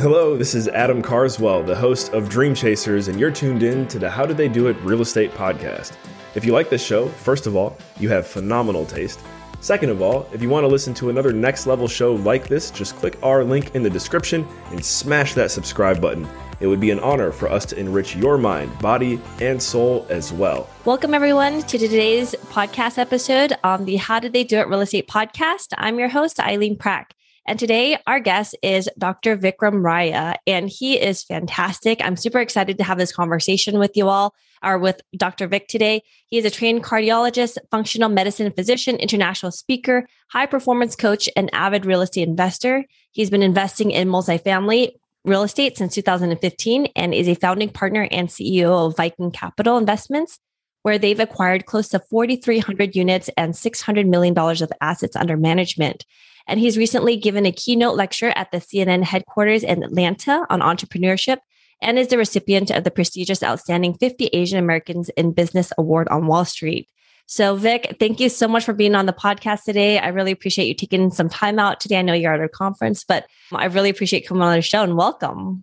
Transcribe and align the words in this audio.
Hello, 0.00 0.36
this 0.36 0.54
is 0.54 0.68
Adam 0.68 1.02
Carswell, 1.02 1.64
the 1.64 1.74
host 1.74 2.12
of 2.12 2.28
Dream 2.28 2.54
Chasers, 2.54 3.08
and 3.08 3.18
you're 3.18 3.32
tuned 3.32 3.64
in 3.64 3.88
to 3.88 3.98
the 3.98 4.08
How 4.08 4.24
Did 4.24 4.36
They 4.36 4.46
Do 4.46 4.68
It 4.68 4.76
Real 4.84 5.00
Estate 5.00 5.32
podcast. 5.32 5.96
If 6.36 6.44
you 6.44 6.52
like 6.52 6.70
this 6.70 6.86
show, 6.86 7.08
first 7.08 7.48
of 7.48 7.56
all, 7.56 7.76
you 7.98 8.08
have 8.10 8.24
phenomenal 8.24 8.86
taste. 8.86 9.18
Second 9.58 9.90
of 9.90 10.00
all, 10.00 10.28
if 10.32 10.40
you 10.40 10.48
want 10.48 10.62
to 10.62 10.68
listen 10.68 10.94
to 10.94 11.10
another 11.10 11.32
next 11.32 11.66
level 11.66 11.88
show 11.88 12.14
like 12.14 12.46
this, 12.46 12.70
just 12.70 12.94
click 12.94 13.18
our 13.24 13.42
link 13.42 13.74
in 13.74 13.82
the 13.82 13.90
description 13.90 14.46
and 14.70 14.84
smash 14.84 15.34
that 15.34 15.50
subscribe 15.50 16.00
button. 16.00 16.28
It 16.60 16.68
would 16.68 16.78
be 16.78 16.92
an 16.92 17.00
honor 17.00 17.32
for 17.32 17.50
us 17.50 17.66
to 17.66 17.76
enrich 17.76 18.14
your 18.14 18.38
mind, 18.38 18.78
body, 18.78 19.20
and 19.40 19.60
soul 19.60 20.06
as 20.10 20.32
well. 20.32 20.70
Welcome, 20.84 21.12
everyone, 21.12 21.62
to 21.62 21.76
today's 21.76 22.36
podcast 22.52 22.98
episode 22.98 23.52
on 23.64 23.84
the 23.84 23.96
How 23.96 24.20
Did 24.20 24.32
They 24.32 24.44
Do 24.44 24.60
It 24.60 24.68
Real 24.68 24.80
Estate 24.80 25.08
podcast. 25.08 25.74
I'm 25.76 25.98
your 25.98 26.08
host, 26.08 26.38
Eileen 26.38 26.78
Prack. 26.78 27.14
And 27.48 27.58
today, 27.58 27.96
our 28.06 28.20
guest 28.20 28.54
is 28.62 28.90
Dr. 28.98 29.34
Vikram 29.34 29.80
Raya, 29.80 30.34
and 30.46 30.68
he 30.68 31.00
is 31.00 31.24
fantastic. 31.24 31.98
I'm 32.04 32.14
super 32.14 32.40
excited 32.40 32.76
to 32.76 32.84
have 32.84 32.98
this 32.98 33.10
conversation 33.10 33.78
with 33.78 33.96
you 33.96 34.10
all, 34.10 34.34
or 34.62 34.76
with 34.76 35.00
Dr. 35.16 35.46
Vic 35.46 35.66
today. 35.66 36.02
He 36.26 36.36
is 36.36 36.44
a 36.44 36.50
trained 36.50 36.84
cardiologist, 36.84 37.56
functional 37.70 38.10
medicine 38.10 38.52
physician, 38.52 38.96
international 38.96 39.50
speaker, 39.50 40.06
high 40.30 40.44
performance 40.44 40.94
coach, 40.94 41.26
and 41.36 41.48
avid 41.54 41.86
real 41.86 42.02
estate 42.02 42.28
investor. 42.28 42.84
He's 43.12 43.30
been 43.30 43.42
investing 43.42 43.92
in 43.92 44.08
multifamily 44.08 44.90
real 45.24 45.42
estate 45.42 45.78
since 45.78 45.94
2015 45.94 46.88
and 46.94 47.14
is 47.14 47.28
a 47.28 47.34
founding 47.34 47.70
partner 47.70 48.08
and 48.10 48.28
CEO 48.28 48.88
of 48.88 48.96
Viking 48.98 49.30
Capital 49.30 49.78
Investments, 49.78 50.38
where 50.82 50.98
they've 50.98 51.18
acquired 51.18 51.64
close 51.64 51.88
to 51.88 51.98
4,300 51.98 52.94
units 52.94 53.30
and 53.38 53.54
$600 53.54 54.06
million 54.06 54.36
of 54.36 54.72
assets 54.82 55.16
under 55.16 55.38
management. 55.38 56.04
And 56.48 56.58
he's 56.58 56.78
recently 56.78 57.16
given 57.16 57.44
a 57.46 57.52
keynote 57.52 57.94
lecture 57.94 58.32
at 58.34 58.50
the 58.50 58.58
CNN 58.58 59.04
headquarters 59.04 59.62
in 59.62 59.82
Atlanta 59.84 60.46
on 60.48 60.60
entrepreneurship 60.60 61.38
and 61.82 61.98
is 61.98 62.08
the 62.08 62.18
recipient 62.18 62.70
of 62.70 62.84
the 62.84 62.90
prestigious 62.90 63.42
Outstanding 63.42 63.94
50 63.94 64.26
Asian 64.32 64.58
Americans 64.58 65.10
in 65.10 65.32
Business 65.32 65.72
Award 65.78 66.08
on 66.08 66.26
Wall 66.26 66.44
Street. 66.44 66.88
So, 67.26 67.56
Vic, 67.56 67.96
thank 68.00 68.20
you 68.20 68.30
so 68.30 68.48
much 68.48 68.64
for 68.64 68.72
being 68.72 68.94
on 68.94 69.04
the 69.04 69.12
podcast 69.12 69.64
today. 69.64 69.98
I 69.98 70.08
really 70.08 70.32
appreciate 70.32 70.66
you 70.66 70.74
taking 70.74 71.10
some 71.10 71.28
time 71.28 71.58
out 71.58 71.78
today. 71.78 71.98
I 71.98 72.02
know 72.02 72.14
you're 72.14 72.32
at 72.32 72.40
a 72.42 72.48
conference, 72.48 73.04
but 73.04 73.26
I 73.52 73.66
really 73.66 73.90
appreciate 73.90 74.26
coming 74.26 74.42
on 74.42 74.56
the 74.56 74.62
show 74.62 74.82
and 74.82 74.96
welcome. 74.96 75.62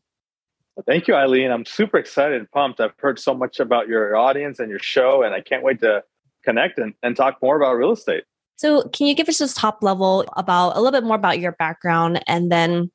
Thank 0.85 1.07
you, 1.07 1.15
Eileen. 1.15 1.51
I'm 1.51 1.65
super 1.65 1.97
excited 1.97 2.37
and 2.37 2.51
pumped. 2.51 2.79
I've 2.79 2.93
heard 2.99 3.17
so 3.17 3.33
much 3.33 3.59
about 3.59 3.87
your 3.87 4.15
audience 4.15 4.59
and 4.59 4.69
your 4.69 4.79
show, 4.79 5.23
and 5.23 5.33
I 5.33 5.41
can't 5.41 5.63
wait 5.63 5.79
to 5.81 6.03
connect 6.43 6.77
and, 6.77 6.93
and 7.01 7.15
talk 7.15 7.41
more 7.41 7.55
about 7.55 7.73
real 7.73 7.93
estate. 7.93 8.25
So, 8.57 8.87
can 8.89 9.07
you 9.07 9.15
give 9.15 9.29
us 9.29 9.37
just 9.37 9.57
top 9.57 9.83
level 9.83 10.25
about 10.37 10.75
a 10.75 10.81
little 10.81 10.97
bit 10.99 11.05
more 11.05 11.15
about 11.15 11.39
your 11.39 11.53
background 11.53 12.23
and 12.27 12.51
then 12.51 12.91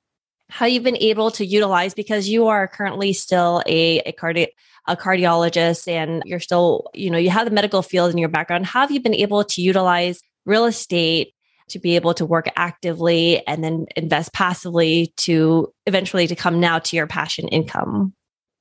how 0.49 0.67
you've 0.67 0.83
been 0.83 0.97
able 0.97 1.31
to 1.31 1.47
utilize 1.47 1.95
because 1.95 2.29
you 2.29 2.49
are 2.49 2.67
currently 2.67 3.13
still 3.13 3.63
a, 3.67 4.01
a 4.01 4.13
cardi- 4.13 4.53
a 4.89 4.97
cardiologist 4.97 5.87
and 5.87 6.23
you're 6.27 6.41
still, 6.41 6.91
you 6.93 7.11
know, 7.11 7.19
you 7.19 7.31
have 7.31 7.45
the 7.45 7.55
medical 7.55 7.83
field 7.83 8.11
in 8.11 8.19
your 8.19 8.29
background. 8.29 8.67
How 8.67 8.81
have 8.81 8.91
you 8.91 9.01
been 9.01 9.15
able 9.15 9.45
to 9.45 9.63
utilize 9.63 10.21
real 10.47 10.65
estate 10.65 11.35
to 11.69 11.79
be 11.79 11.95
able 11.95 12.15
to 12.15 12.27
work 12.27 12.49
actively 12.57 13.47
and 13.47 13.63
then 13.63 13.87
invest 13.97 14.33
passively 14.33 15.13
to 15.19 15.73
eventually 15.87 16.27
to 16.27 16.35
come 16.35 16.59
now 16.59 16.81
to 16.81 16.97
your 16.97 17.07
passion 17.07 17.47
income? 17.49 18.13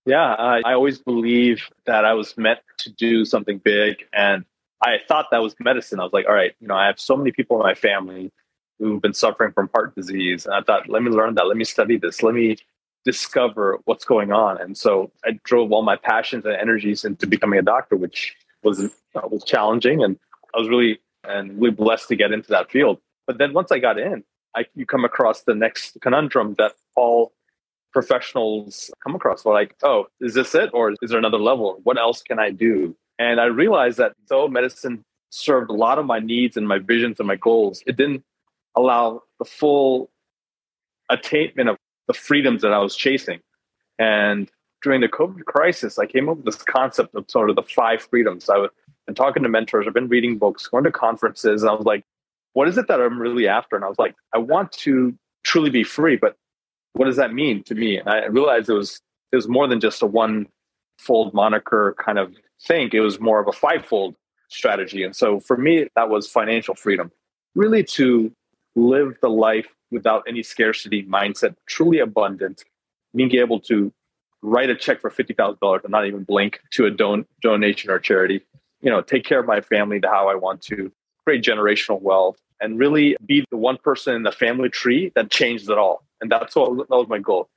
Yeah, 0.05 0.33
I 0.33 0.73
always 0.73 0.99
believe 0.99 1.63
that 1.85 2.05
I 2.05 2.13
was 2.13 2.37
meant 2.37 2.59
to 2.79 2.91
do 2.91 3.25
something 3.25 3.59
big 3.59 3.97
and 4.13 4.45
I 4.81 4.97
thought 5.07 5.27
that 5.31 5.41
was 5.41 5.55
medicine. 5.59 5.99
I 5.99 6.03
was 6.03 6.13
like, 6.13 6.25
all 6.27 6.33
right, 6.33 6.53
you 6.59 6.67
know, 6.67 6.75
I 6.75 6.87
have 6.87 6.99
so 6.99 7.17
many 7.17 7.31
people 7.31 7.57
in 7.57 7.63
my 7.63 7.73
family 7.73 8.31
who've 8.79 9.01
been 9.01 9.13
suffering 9.13 9.51
from 9.51 9.69
heart 9.73 9.93
disease. 9.95 10.45
And 10.45 10.55
I 10.55 10.61
thought, 10.61 10.89
let 10.89 11.03
me 11.03 11.11
learn 11.11 11.35
that. 11.35 11.47
Let 11.47 11.57
me 11.57 11.65
study 11.65 11.97
this. 11.97 12.23
Let 12.23 12.33
me 12.33 12.57
discover 13.05 13.79
what's 13.85 14.05
going 14.05 14.31
on. 14.31 14.59
And 14.59 14.77
so 14.77 15.11
I 15.25 15.39
drove 15.43 15.71
all 15.71 15.81
my 15.81 15.97
passions 15.97 16.45
and 16.45 16.55
energies 16.55 17.03
into 17.03 17.27
becoming 17.27 17.59
a 17.59 17.61
doctor, 17.61 17.95
which 17.95 18.35
was 18.63 18.79
uh, 19.15 19.27
was 19.29 19.43
challenging. 19.43 20.03
And 20.03 20.17
I 20.55 20.59
was 20.59 20.69
really 20.69 20.99
and 21.23 21.59
really 21.59 21.71
blessed 21.71 22.07
to 22.09 22.15
get 22.15 22.31
into 22.31 22.49
that 22.49 22.71
field. 22.71 22.99
But 23.27 23.37
then 23.37 23.53
once 23.53 23.71
I 23.71 23.79
got 23.79 23.99
in, 23.99 24.23
I 24.55 24.65
you 24.75 24.85
come 24.85 25.05
across 25.05 25.41
the 25.41 25.55
next 25.55 25.97
conundrum 26.01 26.55
that 26.57 26.73
all 26.95 27.33
professionals 27.91 28.91
come 29.03 29.15
across. 29.15 29.43
They're 29.43 29.53
like, 29.53 29.75
oh, 29.83 30.07
is 30.21 30.33
this 30.33 30.55
it, 30.55 30.69
or 30.73 30.93
is 31.01 31.09
there 31.09 31.19
another 31.19 31.39
level? 31.39 31.79
What 31.83 31.97
else 31.97 32.21
can 32.21 32.39
I 32.39 32.51
do? 32.51 32.95
And 33.19 33.39
I 33.39 33.45
realized 33.45 33.97
that 33.97 34.13
though 34.29 34.47
medicine 34.47 35.03
served 35.29 35.69
a 35.69 35.73
lot 35.73 35.99
of 35.99 36.05
my 36.05 36.19
needs 36.19 36.57
and 36.57 36.67
my 36.67 36.79
visions 36.79 37.19
and 37.19 37.27
my 37.27 37.35
goals, 37.35 37.83
it 37.85 37.97
didn't 37.97 38.23
allow 38.75 39.21
the 39.37 39.45
full 39.45 40.09
attainment 41.09 41.69
of 41.69 41.77
the 42.07 42.13
freedoms 42.13 42.61
that 42.61 42.73
I 42.73 42.79
was 42.79 42.95
chasing. 42.95 43.41
And 43.99 44.49
during 44.81 45.01
the 45.01 45.09
COVID 45.09 45.43
crisis, 45.45 45.99
I 45.99 46.05
came 46.05 46.29
up 46.29 46.37
with 46.37 46.45
this 46.45 46.63
concept 46.63 47.13
of 47.13 47.25
sort 47.29 47.49
of 47.49 47.57
the 47.57 47.63
five 47.63 48.01
freedoms. 48.01 48.49
I've 48.49 48.69
been 49.05 49.15
talking 49.15 49.43
to 49.43 49.49
mentors, 49.49 49.85
I've 49.85 49.93
been 49.93 50.07
reading 50.07 50.37
books, 50.37 50.67
going 50.67 50.85
to 50.85 50.91
conferences, 50.91 51.61
and 51.61 51.69
I 51.69 51.73
was 51.73 51.85
like, 51.85 52.05
what 52.53 52.67
is 52.67 52.77
it 52.77 52.87
that 52.87 53.01
I'm 53.01 53.21
really 53.21 53.47
after? 53.47 53.75
And 53.75 53.83
I 53.83 53.89
was 53.89 53.99
like, 53.99 54.15
I 54.33 54.37
want 54.37 54.71
to 54.71 55.15
truly 55.43 55.69
be 55.69 55.83
free, 55.83 56.15
but 56.15 56.35
what 56.93 57.05
does 57.05 57.17
that 57.17 57.33
mean 57.33 57.63
to 57.63 57.75
me? 57.75 57.97
And 57.97 58.09
I 58.09 58.25
realized 58.27 58.69
it 58.69 58.73
was 58.73 59.01
it 59.31 59.35
was 59.35 59.47
more 59.47 59.67
than 59.67 59.79
just 59.79 60.01
a 60.01 60.07
one 60.07 60.47
fold 60.99 61.33
moniker 61.33 61.95
kind 61.97 62.19
of 62.19 62.35
think 62.61 62.93
it 62.93 62.99
was 62.99 63.19
more 63.19 63.39
of 63.39 63.47
a 63.47 63.51
fivefold 63.51 64.15
strategy. 64.49 65.03
And 65.03 65.15
so 65.15 65.39
for 65.39 65.57
me, 65.57 65.87
that 65.95 66.09
was 66.09 66.27
financial 66.27 66.75
freedom, 66.75 67.11
really 67.55 67.83
to 67.85 68.31
live 68.75 69.17
the 69.21 69.29
life 69.29 69.67
without 69.91 70.23
any 70.27 70.43
scarcity 70.43 71.03
mindset, 71.03 71.55
truly 71.67 71.99
abundant, 71.99 72.63
being 73.15 73.33
able 73.35 73.59
to 73.61 73.91
write 74.41 74.69
a 74.69 74.75
check 74.75 75.01
for 75.01 75.09
$50,000 75.09 75.83
and 75.83 75.91
not 75.91 76.05
even 76.05 76.23
blink 76.23 76.59
to 76.71 76.85
a 76.85 76.91
don- 76.91 77.25
donation 77.41 77.89
or 77.89 77.99
charity, 77.99 78.41
you 78.81 78.89
know, 78.89 79.01
take 79.01 79.23
care 79.23 79.39
of 79.39 79.45
my 79.45 79.61
family 79.61 79.99
to 79.99 80.07
how 80.07 80.29
I 80.29 80.35
want 80.35 80.61
to, 80.63 80.91
create 81.25 81.43
generational 81.43 82.01
wealth, 82.01 82.37
and 82.61 82.77
really 82.77 83.15
be 83.25 83.45
the 83.51 83.57
one 83.57 83.77
person 83.77 84.15
in 84.15 84.23
the 84.23 84.31
family 84.31 84.69
tree 84.69 85.11
that 85.15 85.31
changes 85.31 85.69
it 85.69 85.77
all. 85.77 86.03
And 86.21 86.31
that's 86.31 86.55
what 86.55 86.89
that 86.89 86.95
was 86.95 87.07
my 87.07 87.19
goal. 87.19 87.49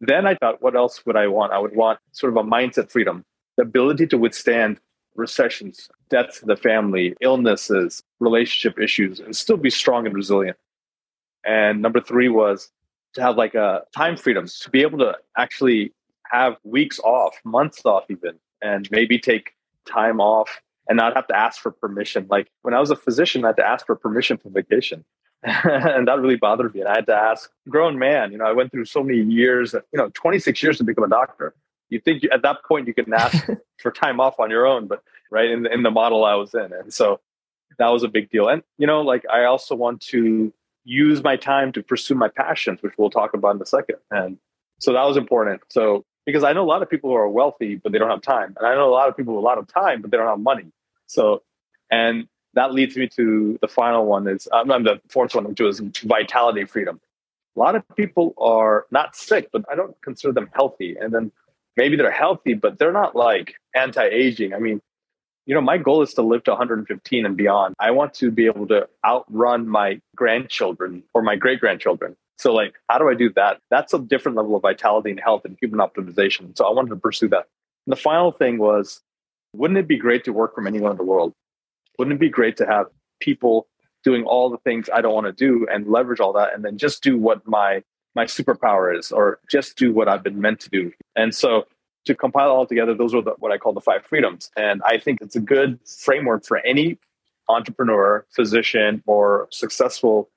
Then 0.00 0.26
I 0.26 0.34
thought, 0.34 0.62
what 0.62 0.76
else 0.76 1.04
would 1.04 1.16
I 1.16 1.26
want? 1.26 1.52
I 1.52 1.58
would 1.58 1.76
want 1.76 1.98
sort 2.12 2.32
of 2.32 2.36
a 2.38 2.48
mindset 2.48 2.90
freedom, 2.90 3.24
the 3.56 3.62
ability 3.62 4.06
to 4.08 4.18
withstand 4.18 4.80
recessions, 5.14 5.88
deaths 6.08 6.40
to 6.40 6.46
the 6.46 6.56
family, 6.56 7.14
illnesses, 7.20 8.02
relationship 8.18 8.80
issues, 8.80 9.20
and 9.20 9.36
still 9.36 9.56
be 9.56 9.70
strong 9.70 10.06
and 10.06 10.14
resilient. 10.14 10.56
And 11.44 11.82
number 11.82 12.00
three 12.00 12.28
was 12.28 12.70
to 13.14 13.22
have 13.22 13.36
like 13.36 13.54
a 13.54 13.82
time 13.94 14.16
freedom, 14.16 14.46
to 14.46 14.70
be 14.70 14.82
able 14.82 14.98
to 14.98 15.16
actually 15.36 15.92
have 16.30 16.56
weeks 16.64 16.98
off, 17.00 17.34
months 17.44 17.84
off, 17.84 18.04
even, 18.08 18.38
and 18.62 18.88
maybe 18.90 19.18
take 19.18 19.52
time 19.86 20.20
off 20.20 20.60
and 20.88 20.96
not 20.96 21.14
have 21.14 21.26
to 21.26 21.36
ask 21.36 21.60
for 21.60 21.70
permission. 21.70 22.26
Like 22.30 22.48
when 22.62 22.74
I 22.74 22.80
was 22.80 22.90
a 22.90 22.96
physician, 22.96 23.44
I 23.44 23.48
had 23.48 23.56
to 23.56 23.66
ask 23.66 23.86
for 23.86 23.96
permission 23.96 24.38
for 24.38 24.48
vacation. 24.50 25.04
and 25.42 26.06
that 26.08 26.18
really 26.18 26.36
bothered 26.36 26.74
me. 26.74 26.80
And 26.80 26.88
I 26.88 26.96
had 26.96 27.06
to 27.06 27.14
ask, 27.14 27.50
grown 27.68 27.98
man, 27.98 28.32
you 28.32 28.38
know, 28.38 28.44
I 28.44 28.52
went 28.52 28.72
through 28.72 28.84
so 28.84 29.02
many 29.02 29.20
years, 29.20 29.72
you 29.72 29.98
know, 29.98 30.10
26 30.14 30.62
years 30.62 30.78
to 30.78 30.84
become 30.84 31.04
a 31.04 31.08
doctor 31.08 31.54
you 31.90 32.00
think 32.00 32.22
you, 32.22 32.30
at 32.32 32.42
that 32.42 32.64
point 32.64 32.86
you 32.86 32.94
can 32.94 33.12
ask 33.12 33.46
for 33.78 33.90
time 33.90 34.20
off 34.20 34.40
on 34.40 34.50
your 34.50 34.66
own, 34.66 34.86
but 34.86 35.02
right 35.30 35.50
in 35.50 35.64
the, 35.64 35.72
in 35.72 35.82
the 35.82 35.90
model 35.90 36.24
I 36.24 36.34
was 36.34 36.54
in, 36.54 36.72
and 36.72 36.94
so 36.94 37.20
that 37.78 37.88
was 37.88 38.02
a 38.02 38.08
big 38.08 38.30
deal. 38.30 38.48
And 38.48 38.62
you 38.78 38.86
know, 38.86 39.02
like 39.02 39.24
I 39.30 39.44
also 39.44 39.74
want 39.74 40.00
to 40.02 40.52
use 40.84 41.22
my 41.22 41.36
time 41.36 41.72
to 41.72 41.82
pursue 41.82 42.14
my 42.14 42.28
passions, 42.28 42.82
which 42.82 42.94
we'll 42.96 43.10
talk 43.10 43.34
about 43.34 43.56
in 43.56 43.62
a 43.62 43.66
second. 43.66 43.96
And 44.10 44.38
so 44.78 44.94
that 44.94 45.04
was 45.04 45.16
important. 45.16 45.60
So 45.68 46.04
because 46.24 46.42
I 46.42 46.52
know 46.52 46.64
a 46.64 46.66
lot 46.66 46.82
of 46.82 46.88
people 46.88 47.10
who 47.10 47.16
are 47.16 47.28
wealthy 47.28 47.74
but 47.74 47.92
they 47.92 47.98
don't 47.98 48.10
have 48.10 48.22
time, 48.22 48.54
and 48.56 48.66
I 48.66 48.74
know 48.74 48.88
a 48.88 48.94
lot 48.94 49.08
of 49.08 49.16
people 49.16 49.34
with 49.34 49.42
a 49.42 49.46
lot 49.46 49.58
of 49.58 49.66
time 49.66 50.00
but 50.00 50.10
they 50.10 50.16
don't 50.16 50.28
have 50.28 50.40
money. 50.40 50.72
So 51.06 51.42
and 51.90 52.28
that 52.54 52.72
leads 52.72 52.96
me 52.96 53.08
to 53.16 53.58
the 53.60 53.68
final 53.68 54.06
one 54.06 54.26
is 54.26 54.44
the 54.44 55.00
fourth 55.08 55.34
one, 55.34 55.44
which 55.44 55.60
was 55.60 55.80
vitality 55.80 56.64
freedom. 56.64 57.00
A 57.56 57.58
lot 57.58 57.74
of 57.74 57.82
people 57.96 58.34
are 58.38 58.86
not 58.90 59.16
sick, 59.16 59.48
but 59.52 59.64
I 59.70 59.74
don't 59.74 60.00
consider 60.02 60.32
them 60.32 60.50
healthy. 60.52 60.96
And 61.00 61.12
then 61.12 61.32
maybe 61.76 61.96
they're 61.96 62.10
healthy, 62.10 62.54
but 62.54 62.78
they're 62.78 62.92
not 62.92 63.14
like 63.16 63.54
anti 63.74 64.04
aging. 64.04 64.54
I 64.54 64.58
mean, 64.58 64.80
you 65.46 65.54
know, 65.54 65.60
my 65.60 65.78
goal 65.78 66.02
is 66.02 66.14
to 66.14 66.22
live 66.22 66.44
to 66.44 66.52
115 66.52 67.26
and 67.26 67.36
beyond. 67.36 67.74
I 67.80 67.90
want 67.90 68.14
to 68.14 68.30
be 68.30 68.46
able 68.46 68.66
to 68.68 68.88
outrun 69.04 69.68
my 69.68 70.00
grandchildren 70.14 71.02
or 71.14 71.22
my 71.22 71.36
great 71.36 71.60
grandchildren. 71.60 72.16
So, 72.38 72.54
like, 72.54 72.74
how 72.88 72.98
do 72.98 73.08
I 73.08 73.14
do 73.14 73.30
that? 73.34 73.58
That's 73.70 73.92
a 73.92 73.98
different 73.98 74.36
level 74.36 74.56
of 74.56 74.62
vitality 74.62 75.10
and 75.10 75.20
health 75.20 75.44
and 75.44 75.58
human 75.60 75.80
optimization. 75.80 76.56
So, 76.56 76.66
I 76.66 76.72
wanted 76.72 76.90
to 76.90 76.96
pursue 76.96 77.28
that. 77.28 77.48
And 77.86 77.92
the 77.92 78.00
final 78.00 78.32
thing 78.32 78.58
was, 78.58 79.00
wouldn't 79.54 79.78
it 79.78 79.88
be 79.88 79.96
great 79.96 80.24
to 80.24 80.32
work 80.32 80.54
from 80.54 80.66
anywhere 80.66 80.92
in 80.92 80.96
the 80.96 81.04
world? 81.04 81.34
Wouldn't 81.98 82.16
it 82.16 82.20
be 82.20 82.28
great 82.28 82.56
to 82.58 82.66
have 82.66 82.86
people 83.20 83.66
doing 84.02 84.24
all 84.24 84.50
the 84.50 84.58
things 84.58 84.88
I 84.92 85.00
don't 85.00 85.14
want 85.14 85.26
to 85.26 85.32
do 85.32 85.66
and 85.70 85.86
leverage 85.86 86.20
all 86.20 86.32
that 86.34 86.54
and 86.54 86.64
then 86.64 86.78
just 86.78 87.02
do 87.02 87.18
what 87.18 87.46
my 87.46 87.82
my 88.14 88.24
superpower 88.24 88.96
is 88.96 89.12
or 89.12 89.38
just 89.48 89.76
do 89.76 89.92
what 89.92 90.08
I've 90.08 90.24
been 90.24 90.40
meant 90.40 90.60
to 90.60 90.70
do. 90.70 90.92
And 91.14 91.32
so 91.34 91.66
to 92.06 92.14
compile 92.14 92.50
all 92.50 92.66
together, 92.66 92.92
those 92.94 93.14
are 93.14 93.22
the, 93.22 93.34
what 93.38 93.52
I 93.52 93.58
call 93.58 93.72
the 93.72 93.80
five 93.80 94.04
freedoms. 94.04 94.50
And 94.56 94.82
I 94.84 94.98
think 94.98 95.20
it's 95.20 95.36
a 95.36 95.40
good 95.40 95.78
framework 95.86 96.44
for 96.44 96.58
any 96.58 96.98
entrepreneur, 97.48 98.26
physician, 98.34 99.02
or 99.06 99.48
successful 99.52 100.28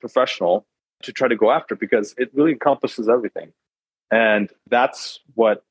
professional 0.00 0.66
to 1.04 1.12
try 1.12 1.28
to 1.28 1.36
go 1.36 1.50
after 1.50 1.74
because 1.74 2.14
it 2.18 2.30
really 2.34 2.52
encompasses 2.52 3.08
everything. 3.08 3.52
And 4.10 4.50
that's 4.68 5.20
what 5.34 5.64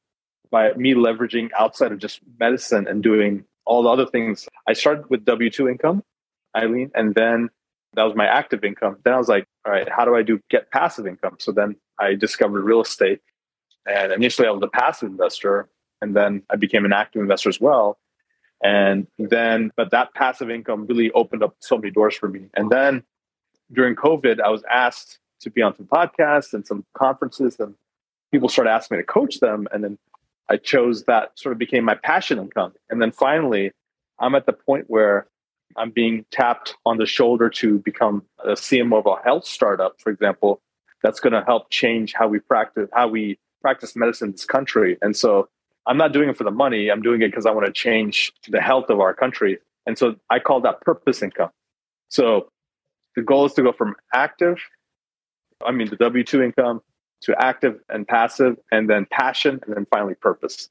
by 0.50 0.74
me 0.74 0.94
leveraging 0.94 1.52
outside 1.58 1.92
of 1.92 2.00
just 2.00 2.20
medicine 2.40 2.88
and 2.88 3.02
doing 3.04 3.46
all 3.66 3.84
the 3.84 3.90
other 3.90 4.06
things. 4.06 4.48
I 4.68 4.74
started 4.74 5.10
with 5.10 5.26
W 5.26 5.50
2 5.50 5.70
income, 5.70 6.04
Eileen, 6.56 6.92
and 6.96 7.16
then 7.16 7.50
that 7.94 8.04
was 8.04 8.16
my 8.16 8.26
active 8.26 8.64
income. 8.64 8.98
Then 9.04 9.14
I 9.14 9.18
was 9.18 9.28
like, 9.28 9.46
all 9.66 9.72
right, 9.72 9.88
how 9.90 10.06
do 10.06 10.16
I 10.16 10.24
do 10.24 10.40
get 10.50 10.72
passive 10.72 11.06
income? 11.06 11.38
So 11.40 11.52
then 11.52 11.76
I 12.00 12.16
discovered 12.16 12.64
real 12.64 12.82
estate. 12.82 13.20
And 13.86 14.14
initially 14.14 14.48
I 14.48 14.52
was 14.52 14.64
a 14.64 14.68
passive 14.68 15.10
investor, 15.10 15.68
and 16.02 16.16
then 16.16 16.44
I 16.50 16.56
became 16.56 16.86
an 16.86 16.94
active 16.94 17.22
investor 17.22 17.50
as 17.50 17.60
well. 17.60 17.98
And 18.64 19.08
then, 19.18 19.72
but 19.76 19.92
that 19.92 20.14
passive 20.14 20.50
income 20.52 20.86
really 20.86 21.12
opened 21.12 21.44
up 21.44 21.56
so 21.60 21.78
many 21.78 21.92
doors 21.92 22.16
for 22.16 22.30
me. 22.30 22.46
And 22.54 22.70
then 22.70 23.04
during 23.72 23.96
COVID, 23.96 24.40
I 24.40 24.50
was 24.50 24.64
asked 24.72 25.18
to 25.42 25.50
be 25.50 25.62
on 25.62 25.76
some 25.76 25.88
podcasts 25.88 26.54
and 26.54 26.66
some 26.66 26.86
conferences, 26.94 27.60
and 27.60 27.74
people 28.32 28.50
started 28.50 28.70
asking 28.70 28.98
me 28.98 29.04
to 29.04 29.08
coach 29.08 29.40
them. 29.40 29.68
And 29.72 29.84
then 29.84 29.98
I 30.50 30.58
chose 30.58 31.06
that 31.06 31.32
sort 31.40 31.54
of 31.54 31.60
became 31.60 31.86
my 31.86 31.96
passion 31.96 32.40
income. 32.40 32.74
And 32.90 33.02
then 33.02 33.12
finally, 33.12 33.72
I'm 34.20 34.36
at 34.36 34.46
the 34.46 34.54
point 34.54 34.86
where 34.88 35.28
I'm 35.78 35.92
being 35.92 36.26
tapped 36.32 36.76
on 36.86 36.98
the 36.98 37.06
shoulder 37.06 37.50
to 37.50 37.80
become 37.80 38.24
a 38.44 38.52
CMO 38.52 39.00
of 39.00 39.06
a 39.06 39.24
health 39.24 39.46
startup, 39.46 40.00
for 40.02 40.12
example, 40.12 40.62
that's 41.02 41.20
going 41.20 41.34
to 41.34 41.44
help 41.44 41.70
change 41.70 42.14
how 42.14 42.28
we 42.28 42.40
practice 42.40 42.90
how 42.94 43.08
we 43.08 43.40
practice 43.62 43.96
medicine 43.96 44.30
in 44.30 44.32
this 44.34 44.46
country. 44.46 44.98
And 45.02 45.16
so 45.16 45.48
I'm 45.88 45.98
not 45.98 46.14
doing 46.14 46.30
it 46.30 46.38
for 46.38 46.44
the 46.44 46.52
money. 46.52 46.90
I'm 46.90 47.02
doing 47.02 47.22
it 47.22 47.30
because 47.30 47.46
I 47.46 47.52
want 47.52 47.66
to 47.66 47.72
change 47.72 48.34
the 48.48 48.62
health 48.62 48.90
of 48.90 49.00
our 49.00 49.14
country. 49.14 49.60
And 49.86 49.98
so 49.98 50.16
I 50.30 50.40
call 50.40 50.62
that 50.62 50.82
purpose 50.82 51.24
income. 51.24 51.50
So 52.10 52.50
the 53.16 53.22
goal 53.22 53.46
is 53.46 53.54
to 53.54 53.64
go 53.64 53.72
from 53.72 53.96
active, 54.14 54.58
I 55.66 55.72
mean 55.72 55.90
the 55.90 55.96
W 55.96 56.24
two 56.24 56.42
income, 56.42 56.82
to 57.22 57.36
active 57.40 57.80
and 57.90 58.08
passive, 58.08 58.58
and 58.72 58.90
then 58.90 59.06
passion, 59.12 59.60
and 59.66 59.76
then 59.76 59.86
finally 59.92 60.16
purpose. 60.16 60.70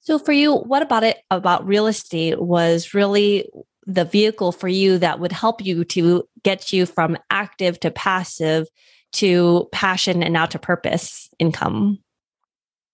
So 0.00 0.18
for 0.18 0.32
you, 0.32 0.54
what 0.54 0.82
about 0.82 1.02
it 1.02 1.18
about 1.30 1.66
real 1.66 1.86
estate 1.86 2.40
was 2.40 2.92
really 2.94 3.48
the 3.86 4.04
vehicle 4.04 4.52
for 4.52 4.68
you 4.68 4.98
that 4.98 5.20
would 5.20 5.32
help 5.32 5.64
you 5.64 5.84
to 5.84 6.28
get 6.42 6.72
you 6.72 6.86
from 6.86 7.16
active 7.30 7.80
to 7.80 7.90
passive 7.90 8.68
to 9.12 9.68
passion 9.72 10.22
and 10.22 10.32
now 10.32 10.46
to 10.46 10.58
purpose 10.58 11.28
income? 11.38 11.98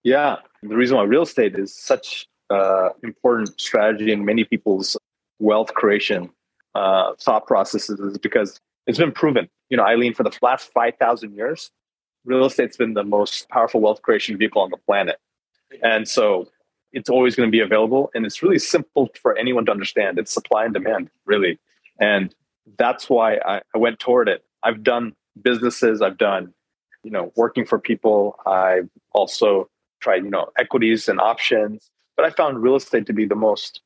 Yeah, 0.03 0.37
the 0.63 0.77
reason 0.77 0.97
why 0.97 1.05
real 1.05 1.23
estate 1.23 1.59
is 1.59 1.77
such 1.77 2.27
uh, 2.49 2.91
important 3.03 3.61
strategy 3.61 4.13
in 4.13 4.25
many 4.25 4.45
people's 4.45 4.97
wealth 5.39 5.75
creation 5.75 6.31
uh, 6.75 7.13
thought 7.21 7.47
processes 7.47 7.99
is 8.01 8.19
because 8.19 8.61
it's 8.87 8.99
been 8.99 9.13
proven. 9.13 9.49
You 9.69 9.77
know, 9.77 9.85
Eileen, 9.85 10.15
for 10.15 10.23
the 10.23 10.37
last 10.43 10.71
five 10.73 10.95
thousand 10.99 11.35
years, 11.35 11.71
real 12.25 12.45
estate's 12.45 12.77
been 12.77 12.95
the 12.95 13.05
most 13.05 13.49
powerful 13.49 13.81
wealth 13.81 14.03
creation 14.03 14.37
vehicle 14.37 14.63
on 14.63 14.71
the 14.71 14.77
planet, 14.77 15.19
and 15.83 16.09
so 16.09 16.49
it's 16.93 17.09
always 17.09 17.37
going 17.37 17.47
to 17.47 17.53
be 17.53 17.61
available 17.61 18.11
and 18.15 18.27
it's 18.27 18.43
really 18.43 18.59
simple 18.59 19.09
for 19.23 19.39
anyone 19.39 19.65
to 19.65 19.71
understand. 19.71 20.19
It's 20.19 20.33
supply 20.33 20.65
and 20.65 20.75
demand 20.75 21.09
really. 21.25 21.59
And 22.01 22.35
that's 22.79 23.09
why 23.09 23.37
I, 23.37 23.61
I, 23.75 23.79
went 23.79 24.01
toward 24.01 24.29
it. 24.29 24.45
I've 24.65 24.83
done 24.83 25.15
businesses 25.41 26.03
i've 26.03 26.19
done 26.19 26.53
you 27.05 27.11
know 27.11 27.33
working 27.37 27.65
for 27.65 27.79
people. 27.79 28.37
I've 28.45 28.89
also 29.13 29.71
tried 30.01 30.25
you 30.25 30.31
know 30.31 30.49
equities 30.59 31.09
and 31.09 31.21
options 31.21 31.91
but 32.17 32.25
i 32.25 32.31
found 32.31 32.63
real 32.63 32.75
estate 32.75 33.07
to 33.07 33.13
be 33.13 33.27
the 33.27 33.37
most 33.37 33.83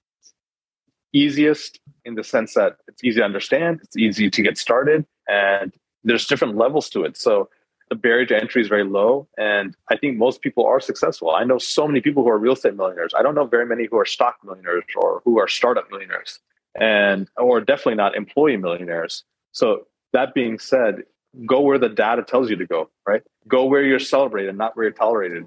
easiest 1.12 1.80
in 2.04 2.14
the 2.14 2.24
sense 2.24 2.54
that 2.54 2.76
it's 2.88 3.02
easy 3.04 3.18
to 3.18 3.24
understand 3.24 3.80
it's 3.82 3.96
easy 3.96 4.30
to 4.30 4.42
get 4.42 4.56
started 4.56 5.04
and 5.28 5.72
there's 6.04 6.26
different 6.26 6.56
levels 6.56 6.88
to 6.90 7.02
it. 7.04 7.16
So 7.16 7.48
the 7.88 7.94
barrier 7.94 8.26
to 8.26 8.36
entry 8.36 8.62
is 8.62 8.68
very 8.68 8.84
low. 8.84 9.28
And 9.38 9.76
I 9.90 9.96
think 9.96 10.16
most 10.16 10.40
people 10.40 10.64
are 10.66 10.80
successful. 10.80 11.30
I 11.30 11.44
know 11.44 11.58
so 11.58 11.86
many 11.86 12.00
people 12.00 12.22
who 12.22 12.30
are 12.30 12.38
real 12.38 12.54
estate 12.54 12.74
millionaires. 12.76 13.12
I 13.16 13.22
don't 13.22 13.34
know 13.34 13.46
very 13.46 13.66
many 13.66 13.86
who 13.90 13.98
are 13.98 14.06
stock 14.06 14.36
millionaires 14.44 14.84
or 14.96 15.22
who 15.24 15.38
are 15.38 15.48
startup 15.48 15.90
millionaires 15.90 16.40
and 16.74 17.28
or 17.36 17.60
definitely 17.60 17.94
not 17.94 18.16
employee 18.16 18.56
millionaires. 18.56 19.24
So 19.52 19.86
that 20.12 20.34
being 20.34 20.58
said, 20.58 21.02
go 21.46 21.60
where 21.60 21.78
the 21.78 21.88
data 21.88 22.22
tells 22.22 22.50
you 22.50 22.56
to 22.56 22.66
go, 22.66 22.90
right? 23.06 23.22
Go 23.46 23.64
where 23.66 23.82
you're 23.82 23.98
celebrated, 23.98 24.56
not 24.56 24.76
where 24.76 24.84
you're 24.84 24.92
tolerated. 24.92 25.46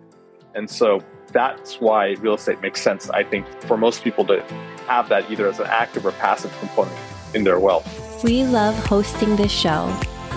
And 0.56 0.70
so 0.70 1.02
that's 1.32 1.80
why 1.82 2.12
real 2.20 2.36
estate 2.36 2.62
makes 2.62 2.82
sense, 2.82 3.10
I 3.10 3.24
think, 3.24 3.46
for 3.64 3.78
most 3.78 4.04
people 4.04 4.26
to 4.26 4.42
have 4.88 5.10
that 5.10 5.30
either 5.30 5.48
as 5.48 5.60
an 5.60 5.68
active 5.68 6.06
or 6.06 6.12
passive 6.14 6.56
component 6.60 6.98
in 7.34 7.44
their 7.44 7.60
wealth. 7.60 8.24
We 8.24 8.44
love 8.44 8.76
hosting 8.86 9.36
this 9.36 9.52
show 9.52 9.94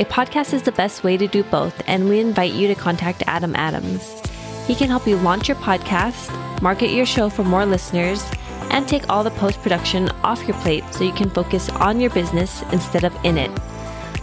A 0.00 0.04
podcast 0.06 0.54
is 0.54 0.62
the 0.62 0.72
best 0.72 1.04
way 1.04 1.18
to 1.18 1.28
do 1.28 1.42
both, 1.44 1.82
and 1.86 2.08
we 2.08 2.20
invite 2.20 2.54
you 2.54 2.66
to 2.68 2.74
contact 2.74 3.22
Adam 3.26 3.54
Adams. 3.54 4.18
He 4.66 4.74
can 4.74 4.88
help 4.88 5.06
you 5.06 5.18
launch 5.18 5.46
your 5.46 5.58
podcast, 5.58 6.32
market 6.62 6.88
your 6.88 7.04
show 7.04 7.28
for 7.28 7.44
more 7.44 7.66
listeners, 7.66 8.24
and 8.70 8.88
take 8.88 9.06
all 9.10 9.22
the 9.22 9.30
post 9.32 9.60
production 9.60 10.08
off 10.24 10.48
your 10.48 10.56
plate 10.60 10.84
so 10.90 11.04
you 11.04 11.12
can 11.12 11.28
focus 11.28 11.68
on 11.68 12.00
your 12.00 12.08
business 12.12 12.62
instead 12.72 13.04
of 13.04 13.14
in 13.26 13.36
it. 13.36 13.50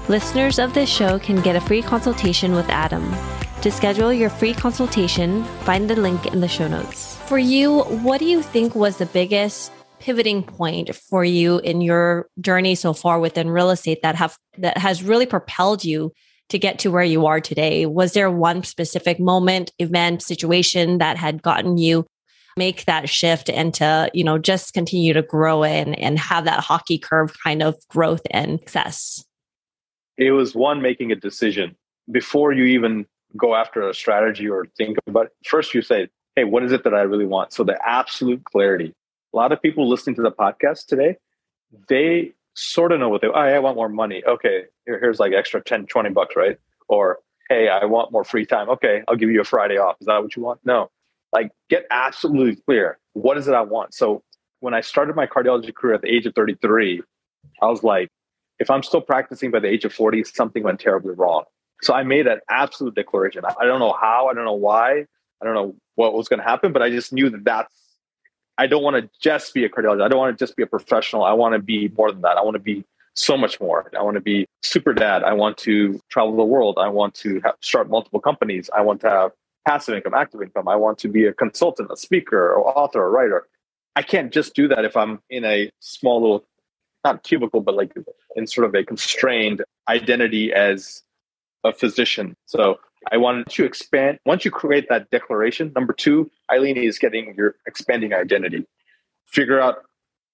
Listeners 0.09 0.57
of 0.57 0.73
this 0.73 0.89
show 0.89 1.19
can 1.19 1.41
get 1.41 1.55
a 1.55 1.61
free 1.61 1.83
consultation 1.83 2.55
with 2.55 2.67
Adam. 2.69 3.13
To 3.61 3.69
schedule 3.69 4.11
your 4.11 4.31
free 4.31 4.55
consultation, 4.55 5.43
find 5.61 5.87
the 5.87 5.95
link 5.95 6.25
in 6.25 6.39
the 6.39 6.47
show 6.47 6.67
notes. 6.67 7.17
For 7.27 7.37
you, 7.37 7.81
what 8.01 8.17
do 8.17 8.25
you 8.25 8.41
think 8.41 8.73
was 8.73 8.97
the 8.97 9.05
biggest 9.05 9.71
pivoting 9.99 10.43
point 10.43 10.95
for 10.95 11.23
you 11.23 11.59
in 11.59 11.81
your 11.81 12.27
journey 12.39 12.75
so 12.75 12.93
far 12.93 13.19
within 13.19 13.49
real 13.49 13.69
estate 13.69 13.99
that 14.03 14.15
have 14.15 14.37
that 14.57 14.77
has 14.77 15.03
really 15.03 15.25
propelled 15.25 15.83
you 15.83 16.11
to 16.49 16.57
get 16.57 16.79
to 16.79 16.91
where 16.91 17.03
you 17.03 17.25
are 17.25 17.41
today? 17.41 17.85
Was 17.85 18.13
there 18.13 18.31
one 18.31 18.63
specific 18.63 19.19
moment, 19.19 19.71
event, 19.79 20.21
situation 20.21 20.99
that 20.99 21.17
had 21.17 21.41
gotten 21.41 21.77
you 21.77 22.05
make 22.55 22.85
that 22.85 23.09
shift 23.09 23.49
and 23.49 23.73
to, 23.75 24.09
you 24.13 24.23
know, 24.23 24.37
just 24.37 24.73
continue 24.73 25.13
to 25.13 25.21
grow 25.21 25.63
in 25.63 25.93
and 25.95 26.17
have 26.17 26.45
that 26.45 26.59
hockey 26.59 26.97
curve 26.97 27.35
kind 27.43 27.61
of 27.61 27.75
growth 27.89 28.21
and 28.31 28.59
success? 28.59 29.23
It 30.17 30.31
was 30.31 30.55
one 30.55 30.81
making 30.81 31.11
a 31.11 31.15
decision 31.15 31.75
before 32.11 32.53
you 32.53 32.63
even 32.63 33.05
go 33.35 33.55
after 33.55 33.87
a 33.87 33.93
strategy 33.93 34.49
or 34.49 34.65
think 34.77 34.97
about 35.05 35.27
it. 35.27 35.31
First 35.45 35.73
you 35.73 35.81
say, 35.81 36.07
hey, 36.35 36.45
what 36.45 36.63
is 36.63 36.71
it 36.71 36.83
that 36.83 36.93
I 36.93 37.01
really 37.01 37.25
want? 37.25 37.53
So 37.53 37.63
the 37.63 37.77
absolute 37.87 38.43
clarity 38.45 38.93
a 39.33 39.37
lot 39.37 39.51
of 39.51 39.61
people 39.61 39.87
listening 39.87 40.15
to 40.15 40.21
the 40.21 40.31
podcast 40.31 40.85
today, 40.85 41.17
they 41.89 42.33
sort 42.53 42.91
of 42.91 42.99
know 42.99 43.09
what 43.09 43.21
they, 43.21 43.27
oh, 43.27 43.33
I 43.33 43.59
want 43.59 43.75
more 43.75 43.89
money. 43.89 44.23
Okay, 44.25 44.63
here, 44.85 44.99
here's 44.99 45.19
like 45.19 45.33
extra 45.33 45.61
10, 45.61 45.87
20 45.87 46.09
bucks, 46.11 46.35
right? 46.35 46.57
Or, 46.87 47.19
hey, 47.49 47.69
I 47.69 47.85
want 47.85 48.11
more 48.11 48.23
free 48.23 48.45
time. 48.45 48.69
Okay, 48.69 49.03
I'll 49.07 49.15
give 49.15 49.29
you 49.29 49.41
a 49.41 49.45
Friday 49.45 49.77
off. 49.77 49.97
Is 49.99 50.07
that 50.07 50.21
what 50.21 50.35
you 50.35 50.41
want? 50.41 50.59
No. 50.65 50.89
Like, 51.33 51.51
get 51.69 51.85
absolutely 51.91 52.55
clear. 52.55 52.99
What 53.13 53.37
is 53.37 53.47
it 53.47 53.53
I 53.53 53.61
want? 53.61 53.93
So, 53.93 54.23
when 54.59 54.73
I 54.73 54.81
started 54.81 55.15
my 55.15 55.27
cardiology 55.27 55.73
career 55.73 55.93
at 55.93 56.01
the 56.01 56.09
age 56.09 56.25
of 56.25 56.33
33, 56.33 57.03
I 57.61 57.67
was 57.67 57.83
like, 57.83 58.09
if 58.59 58.71
I'm 58.71 58.81
still 58.81 59.01
practicing 59.01 59.51
by 59.51 59.59
the 59.59 59.67
age 59.67 59.85
of 59.85 59.93
40, 59.93 60.23
something 60.23 60.63
went 60.63 60.79
terribly 60.79 61.13
wrong. 61.13 61.43
So 61.81 61.93
I 61.93 62.03
made 62.03 62.27
an 62.27 62.39
absolute 62.49 62.95
declaration. 62.95 63.43
I 63.45 63.65
don't 63.65 63.79
know 63.79 63.93
how, 63.93 64.29
I 64.29 64.33
don't 64.33 64.45
know 64.45 64.53
why, 64.53 65.05
I 65.41 65.45
don't 65.45 65.53
know 65.53 65.75
what 65.95 66.13
was 66.13 66.27
going 66.27 66.39
to 66.39 66.43
happen, 66.43 66.73
but 66.73 66.81
I 66.81 66.89
just 66.89 67.13
knew 67.13 67.29
that 67.29 67.43
that's 67.43 67.73
I 68.57 68.67
don't 68.67 68.83
want 68.83 68.95
to 68.95 69.09
just 69.21 69.53
be 69.53 69.65
a 69.65 69.69
cardiologist. 69.69 70.03
I 70.03 70.07
don't 70.07 70.19
want 70.19 70.37
to 70.37 70.43
just 70.43 70.55
be 70.55 70.63
a 70.63 70.67
professional. 70.67 71.23
I 71.23 71.33
want 71.33 71.53
to 71.53 71.59
be 71.59 71.89
more 71.97 72.11
than 72.11 72.21
that. 72.21 72.37
I 72.37 72.41
want 72.41 72.55
to 72.55 72.59
be 72.59 72.83
so 73.13 73.37
much 73.37 73.59
more. 73.59 73.91
I 73.97 74.01
want 74.03 74.15
to 74.15 74.21
be 74.21 74.47
super 74.61 74.93
dad. 74.93 75.23
I 75.23 75.33
want 75.33 75.57
to 75.59 75.99
travel 76.09 76.35
the 76.35 76.43
world. 76.43 76.77
I 76.79 76.87
want 76.87 77.13
to 77.15 77.39
have, 77.41 77.55
start 77.61 77.89
multiple 77.89 78.19
companies. 78.19 78.69
I 78.75 78.81
want 78.81 79.01
to 79.01 79.09
have 79.09 79.31
passive 79.67 79.95
income, 79.95 80.13
active 80.13 80.41
income. 80.41 80.67
I 80.67 80.75
want 80.75 80.97
to 80.99 81.07
be 81.07 81.25
a 81.25 81.33
consultant, 81.33 81.89
a 81.91 81.97
speaker, 81.97 82.53
or 82.53 82.67
author, 82.77 83.01
or 83.01 83.11
writer. 83.11 83.47
I 83.95 84.03
can't 84.03 84.31
just 84.31 84.53
do 84.53 84.67
that 84.67 84.85
if 84.85 84.95
I'm 84.95 85.19
in 85.29 85.43
a 85.45 85.71
small 85.79 86.21
little, 86.21 86.45
not 87.03 87.23
cubicle, 87.23 87.61
but 87.61 87.75
like 87.75 87.91
in 88.35 88.47
sort 88.47 88.65
of 88.65 88.75
a 88.75 88.83
constrained 88.83 89.63
identity 89.89 90.53
as 90.53 91.03
a 91.63 91.73
physician. 91.73 92.35
So 92.45 92.79
I 93.11 93.17
wanted 93.17 93.49
to 93.49 93.65
expand. 93.65 94.19
Once 94.25 94.45
you 94.45 94.51
create 94.51 94.89
that 94.89 95.09
declaration, 95.09 95.71
number 95.75 95.93
two, 95.93 96.29
Eileen 96.51 96.77
is 96.77 96.99
getting 96.99 97.33
your 97.35 97.55
expanding 97.65 98.13
identity. 98.13 98.65
Figure 99.25 99.59
out 99.59 99.83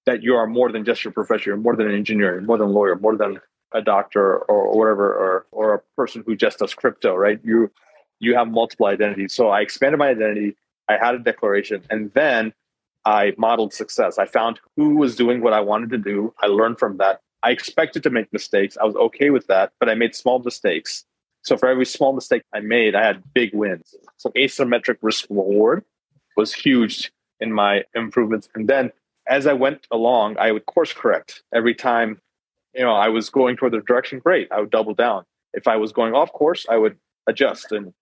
that 0.06 0.22
you 0.22 0.34
are 0.34 0.46
more 0.46 0.70
than 0.70 0.84
just 0.84 1.04
your 1.04 1.12
profession. 1.12 1.50
You're 1.50 1.56
more 1.56 1.76
than 1.76 1.88
an 1.88 1.94
engineer, 1.94 2.40
more 2.42 2.58
than 2.58 2.68
a 2.68 2.70
lawyer, 2.70 2.96
more 2.96 3.16
than 3.16 3.40
a 3.72 3.82
doctor 3.82 4.38
or 4.38 4.76
whatever, 4.76 5.12
or 5.12 5.46
or 5.50 5.74
a 5.74 5.78
person 5.96 6.22
who 6.26 6.36
just 6.36 6.58
does 6.58 6.74
crypto, 6.74 7.14
right? 7.14 7.40
You 7.42 7.70
you 8.20 8.34
have 8.34 8.48
multiple 8.48 8.86
identities. 8.86 9.34
So 9.34 9.48
I 9.48 9.60
expanded 9.60 9.98
my 9.98 10.08
identity. 10.08 10.56
I 10.88 10.96
had 10.96 11.14
a 11.14 11.18
declaration, 11.18 11.82
and 11.90 12.12
then 12.12 12.52
I 13.04 13.34
modeled 13.36 13.74
success. 13.74 14.18
I 14.18 14.26
found 14.26 14.60
who 14.76 14.96
was 14.96 15.16
doing 15.16 15.40
what 15.40 15.52
I 15.52 15.60
wanted 15.60 15.90
to 15.90 15.98
do. 15.98 16.34
I 16.40 16.46
learned 16.46 16.78
from 16.78 16.98
that. 16.98 17.20
I 17.42 17.50
expected 17.50 18.02
to 18.04 18.10
make 18.10 18.32
mistakes. 18.32 18.78
I 18.80 18.84
was 18.84 18.96
okay 18.96 19.30
with 19.30 19.46
that, 19.48 19.72
but 19.78 19.88
I 19.88 19.94
made 19.94 20.14
small 20.14 20.38
mistakes. 20.38 21.04
So 21.44 21.56
for 21.56 21.68
every 21.68 21.86
small 21.86 22.12
mistake 22.12 22.42
I 22.52 22.60
made, 22.60 22.94
I 22.94 23.04
had 23.04 23.22
big 23.34 23.54
wins. 23.54 23.94
So 24.16 24.30
asymmetric 24.30 24.96
risk 25.02 25.26
reward 25.28 25.84
was 26.36 26.52
huge 26.52 27.12
in 27.40 27.52
my 27.52 27.84
improvements. 27.94 28.48
And 28.54 28.68
then 28.68 28.90
as 29.28 29.46
I 29.46 29.52
went 29.52 29.86
along, 29.90 30.36
I 30.38 30.52
would 30.52 30.66
course 30.66 30.92
correct 30.92 31.42
every 31.54 31.74
time, 31.74 32.20
you 32.74 32.82
know, 32.82 32.94
I 32.94 33.08
was 33.08 33.30
going 33.30 33.56
toward 33.56 33.72
the 33.72 33.80
direction, 33.80 34.18
great. 34.18 34.50
I 34.50 34.60
would 34.60 34.70
double 34.70 34.94
down. 34.94 35.24
If 35.52 35.68
I 35.68 35.76
was 35.76 35.92
going 35.92 36.14
off 36.14 36.32
course, 36.32 36.66
I 36.68 36.76
would 36.76 36.96
adjust 37.26 37.72
and 37.72 37.92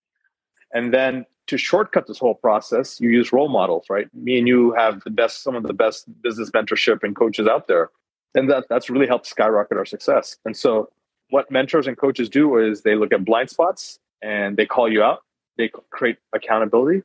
and 0.73 0.93
then 0.93 1.27
to 1.49 1.59
shortcut 1.59 2.07
this 2.07 2.19
whole 2.19 2.35
process, 2.35 3.01
you 3.01 3.11
use 3.11 3.33
role 3.33 3.49
models, 3.49 3.87
right? 3.91 4.07
Me 4.15 4.39
and 4.39 4.49
you 4.49 4.73
have 4.73 5.03
the 5.05 5.11
best, 5.11 5.43
some 5.43 5.55
of 5.55 5.65
the 5.65 5.75
best 5.75 6.07
business 6.23 6.51
mentorship 6.51 7.03
and 7.03 7.15
coaches 7.15 7.47
out 7.47 7.69
there. 7.69 7.91
And 8.35 8.51
that, 8.51 8.67
that's 8.71 8.89
really 8.89 9.07
helped 9.07 9.27
skyrocket 9.27 9.77
our 9.77 9.85
success. 9.85 10.39
And 10.45 10.57
so 10.57 10.89
what 11.33 11.51
mentors 11.51 11.87
and 11.87 11.97
coaches 11.97 12.29
do 12.29 12.59
is 12.59 12.83
they 12.83 12.95
look 12.95 13.11
at 13.11 13.25
blind 13.25 13.49
spots 13.49 13.99
and 14.21 14.55
they 14.59 14.67
call 14.67 14.93
you 14.93 15.03
out. 15.03 15.23
They 15.57 15.71
create 15.91 16.19
accountability. 16.35 17.05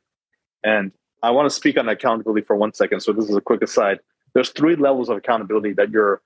And 0.62 0.92
I 1.22 1.30
want 1.30 1.48
to 1.48 1.54
speak 1.54 1.78
on 1.78 1.88
accountability 1.88 2.42
for 2.42 2.54
one 2.54 2.74
second. 2.74 3.00
So 3.00 3.14
this 3.14 3.30
is 3.30 3.34
a 3.34 3.40
quick 3.40 3.62
aside. 3.62 4.00
There's 4.34 4.50
three 4.50 4.76
levels 4.76 5.08
of 5.08 5.16
accountability 5.16 5.72
that 5.72 5.88
your 5.90 6.20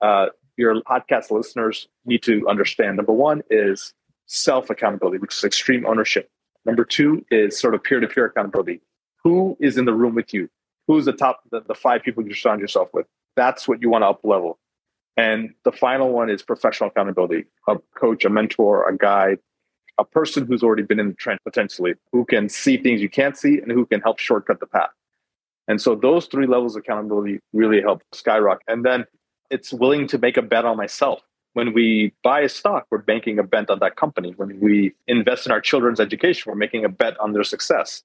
uh, 0.00 0.26
your 0.56 0.74
podcast 0.82 1.30
listeners 1.30 1.86
need 2.04 2.24
to 2.24 2.44
understand. 2.48 2.96
Number 2.96 3.12
one 3.12 3.42
is 3.50 3.94
self 4.26 4.68
accountability, 4.68 5.18
which 5.18 5.36
is 5.36 5.44
extreme 5.44 5.86
ownership. 5.86 6.28
Number 6.66 6.84
two 6.84 7.24
is 7.30 7.56
sort 7.56 7.76
of 7.76 7.84
peer 7.84 8.00
to 8.00 8.08
peer 8.08 8.26
accountability. 8.26 8.80
Who 9.22 9.56
is 9.60 9.78
in 9.78 9.84
the 9.84 9.94
room 9.94 10.16
with 10.16 10.34
you? 10.34 10.48
Who's 10.88 11.04
the 11.04 11.12
top, 11.12 11.42
the, 11.52 11.60
the 11.60 11.74
five 11.74 12.02
people 12.02 12.26
you 12.26 12.34
surround 12.34 12.60
yourself 12.60 12.88
with? 12.92 13.06
That's 13.36 13.68
what 13.68 13.80
you 13.80 13.90
want 13.90 14.02
to 14.02 14.08
up 14.08 14.20
level. 14.24 14.58
And 15.16 15.54
the 15.64 15.72
final 15.72 16.10
one 16.10 16.28
is 16.28 16.42
professional 16.42 16.90
accountability 16.90 17.44
a 17.68 17.76
coach, 17.96 18.24
a 18.24 18.30
mentor, 18.30 18.88
a 18.88 18.96
guide, 18.96 19.38
a 19.98 20.04
person 20.04 20.46
who's 20.46 20.62
already 20.62 20.82
been 20.82 20.98
in 20.98 21.08
the 21.08 21.14
trench 21.14 21.40
potentially, 21.44 21.94
who 22.12 22.24
can 22.24 22.48
see 22.48 22.76
things 22.76 23.00
you 23.00 23.08
can't 23.08 23.36
see 23.36 23.58
and 23.58 23.70
who 23.70 23.86
can 23.86 24.00
help 24.00 24.18
shortcut 24.18 24.60
the 24.60 24.66
path. 24.66 24.90
And 25.68 25.80
so 25.80 25.94
those 25.94 26.26
three 26.26 26.46
levels 26.46 26.76
of 26.76 26.80
accountability 26.80 27.40
really 27.52 27.80
help 27.80 28.02
skyrocket. 28.12 28.64
And 28.68 28.84
then 28.84 29.04
it's 29.50 29.72
willing 29.72 30.06
to 30.08 30.18
make 30.18 30.36
a 30.36 30.42
bet 30.42 30.64
on 30.64 30.76
myself. 30.76 31.20
When 31.54 31.72
we 31.72 32.12
buy 32.24 32.40
a 32.40 32.48
stock, 32.48 32.86
we're 32.90 32.98
banking 32.98 33.38
a 33.38 33.44
bet 33.44 33.70
on 33.70 33.78
that 33.78 33.96
company. 33.96 34.34
When 34.36 34.58
we 34.60 34.94
invest 35.06 35.46
in 35.46 35.52
our 35.52 35.60
children's 35.60 36.00
education, 36.00 36.50
we're 36.50 36.56
making 36.56 36.84
a 36.84 36.88
bet 36.88 37.18
on 37.20 37.32
their 37.32 37.44
success. 37.44 38.02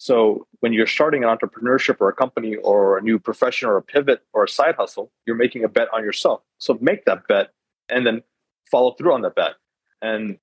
So 0.00 0.46
when 0.60 0.72
you're 0.72 0.86
starting 0.86 1.24
an 1.24 1.28
entrepreneurship 1.28 1.98
or 2.00 2.08
a 2.08 2.14
company 2.14 2.56
or 2.56 2.96
a 2.96 3.02
new 3.02 3.18
profession 3.18 3.68
or 3.68 3.76
a 3.76 3.82
pivot 3.82 4.22
or 4.32 4.44
a 4.44 4.48
side 4.48 4.76
hustle, 4.76 5.12
you're 5.26 5.36
making 5.36 5.62
a 5.62 5.68
bet 5.68 5.88
on 5.92 6.02
yourself. 6.02 6.40
So 6.56 6.78
make 6.80 7.04
that 7.04 7.28
bet 7.28 7.50
and 7.90 8.06
then 8.06 8.22
follow 8.70 8.92
through 8.92 9.12
on 9.12 9.20
that 9.20 9.34
bet. 9.34 9.56
And 10.00 10.38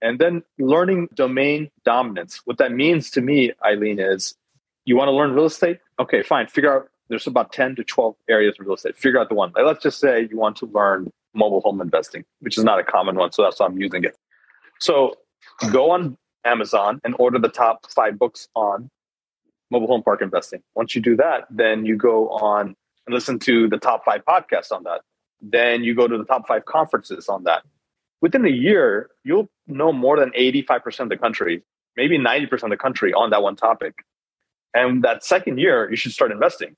and 0.00 0.18
then 0.18 0.42
learning 0.58 1.08
domain 1.12 1.70
dominance. 1.84 2.40
What 2.46 2.56
that 2.56 2.72
means 2.72 3.10
to 3.10 3.20
me, 3.20 3.52
Eileen, 3.62 3.98
is 3.98 4.36
you 4.86 4.96
want 4.96 5.08
to 5.08 5.12
learn 5.12 5.34
real 5.34 5.44
estate? 5.44 5.80
Okay, 5.98 6.22
fine. 6.22 6.46
Figure 6.46 6.74
out 6.74 6.88
there's 7.10 7.26
about 7.26 7.52
10 7.52 7.76
to 7.76 7.84
12 7.84 8.16
areas 8.30 8.56
of 8.58 8.64
real 8.64 8.74
estate. 8.74 8.96
Figure 8.96 9.20
out 9.20 9.28
the 9.28 9.34
one. 9.34 9.52
Like, 9.54 9.66
let's 9.66 9.82
just 9.82 10.00
say 10.00 10.26
you 10.30 10.38
want 10.38 10.56
to 10.56 10.66
learn 10.66 11.12
mobile 11.34 11.60
home 11.60 11.82
investing, 11.82 12.24
which 12.40 12.56
is 12.56 12.64
not 12.64 12.78
a 12.78 12.84
common 12.84 13.16
one. 13.16 13.32
So 13.32 13.42
that's 13.42 13.60
why 13.60 13.66
I'm 13.66 13.78
using 13.78 14.04
it. 14.04 14.16
So 14.80 15.14
go 15.70 15.90
on 15.90 16.16
Amazon 16.44 17.00
and 17.04 17.14
order 17.18 17.38
the 17.38 17.48
top 17.48 17.90
five 17.90 18.18
books 18.18 18.48
on 18.54 18.90
mobile 19.70 19.86
home 19.86 20.02
park 20.02 20.22
investing. 20.22 20.62
Once 20.74 20.94
you 20.94 21.00
do 21.00 21.16
that, 21.16 21.46
then 21.50 21.84
you 21.84 21.96
go 21.96 22.28
on 22.30 22.74
and 23.06 23.14
listen 23.14 23.38
to 23.40 23.68
the 23.68 23.78
top 23.78 24.04
five 24.04 24.24
podcasts 24.24 24.72
on 24.72 24.84
that. 24.84 25.00
Then 25.40 25.84
you 25.84 25.94
go 25.94 26.08
to 26.08 26.16
the 26.16 26.24
top 26.24 26.46
five 26.46 26.64
conferences 26.64 27.28
on 27.28 27.44
that. 27.44 27.62
Within 28.20 28.44
a 28.46 28.50
year, 28.50 29.10
you'll 29.24 29.48
know 29.66 29.92
more 29.92 30.18
than 30.18 30.30
85% 30.30 31.00
of 31.00 31.08
the 31.10 31.16
country, 31.16 31.62
maybe 31.96 32.18
90% 32.18 32.62
of 32.62 32.70
the 32.70 32.76
country 32.76 33.12
on 33.12 33.30
that 33.30 33.42
one 33.42 33.56
topic. 33.56 34.04
And 34.72 35.02
that 35.04 35.24
second 35.24 35.58
year, 35.58 35.90
you 35.90 35.96
should 35.96 36.12
start 36.12 36.32
investing. 36.32 36.76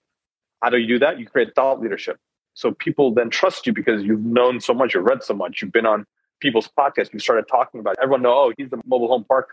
How 0.62 0.70
do 0.70 0.78
you 0.78 0.88
do 0.88 0.98
that? 0.98 1.18
You 1.18 1.26
create 1.26 1.54
thought 1.54 1.80
leadership. 1.80 2.18
So 2.54 2.72
people 2.72 3.12
then 3.12 3.30
trust 3.30 3.66
you 3.66 3.72
because 3.72 4.02
you've 4.02 4.24
known 4.24 4.60
so 4.60 4.74
much, 4.74 4.94
you've 4.94 5.04
read 5.04 5.22
so 5.22 5.34
much, 5.34 5.60
you've 5.60 5.72
been 5.72 5.86
on 5.86 6.06
people's 6.40 6.68
podcasts, 6.78 7.12
you 7.12 7.18
started 7.18 7.46
talking 7.48 7.80
about 7.80 7.92
it. 7.92 7.98
Everyone 8.02 8.22
know, 8.22 8.32
oh, 8.32 8.52
he's 8.56 8.70
the 8.70 8.80
mobile 8.86 9.08
home 9.08 9.24
park. 9.24 9.50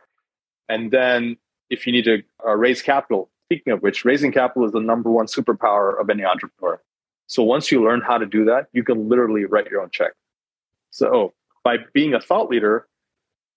And 0.70 0.92
then 0.92 1.38
if 1.70 1.86
you 1.86 1.94
need 1.94 2.06
to 2.06 2.24
uh, 2.46 2.56
raise 2.56 2.82
capital, 2.82 3.30
speaking 3.48 3.74
of 3.74 3.82
which, 3.82 4.06
raising 4.06 4.32
capital 4.32 4.66
is 4.66 4.72
the 4.72 4.80
number 4.80 5.10
one 5.10 5.26
superpower 5.26 6.00
of 6.00 6.10
any 6.10 6.24
entrepreneur. 6.24 6.82
So 7.28 7.44
once 7.44 7.72
you 7.72 7.84
learn 7.84 8.02
how 8.02 8.18
to 8.18 8.26
do 8.26 8.46
that, 8.46 8.68
you 8.74 8.84
can 8.84 9.10
literally 9.10 9.46
write 9.46 9.68
your 9.68 9.82
own 9.82 9.90
check. 9.92 10.14
So 10.92 11.34
by 11.64 11.78
being 11.94 12.14
a 12.14 12.20
thought 12.20 12.50
leader, 12.50 12.88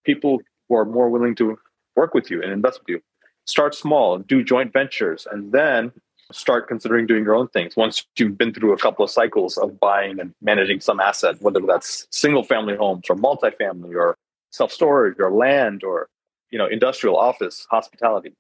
people 0.04 0.40
who 0.68 0.76
are 0.76 0.85
more 0.85 1.11
willing 1.11 1.35
to 1.37 1.59
work 1.95 2.14
with 2.14 2.30
you 2.30 2.42
and 2.42 2.52
invest 2.52 2.80
with 2.80 2.88
you. 2.88 3.02
Start 3.45 3.75
small, 3.75 4.18
do 4.18 4.42
joint 4.42 4.73
ventures, 4.73 5.26
and 5.30 5.52
then 5.52 5.92
start 6.33 6.68
considering 6.68 7.06
doing 7.06 7.25
your 7.25 7.35
own 7.35 7.49
things. 7.49 7.76
Once 7.76 8.04
you've 8.18 8.37
been 8.37 8.52
through 8.52 8.73
a 8.73 8.78
couple 8.78 9.04
of 9.04 9.11
cycles 9.11 9.56
of 9.56 9.78
buying 9.78 10.18
and 10.18 10.35
managing 10.40 10.80
some 10.80 11.00
asset, 11.00 11.37
whether 11.40 11.61
that's 11.61 12.06
single 12.11 12.42
family 12.42 12.76
homes 12.76 13.04
or 13.09 13.16
multifamily 13.16 13.95
or 13.95 14.16
self 14.50 14.73
storage 14.73 15.18
or 15.18 15.30
land 15.30 15.85
or 15.85 16.09
you 16.50 16.59
know 16.59 16.66
industrial 16.66 17.16
office 17.16 17.66
hospitality. 17.71 18.35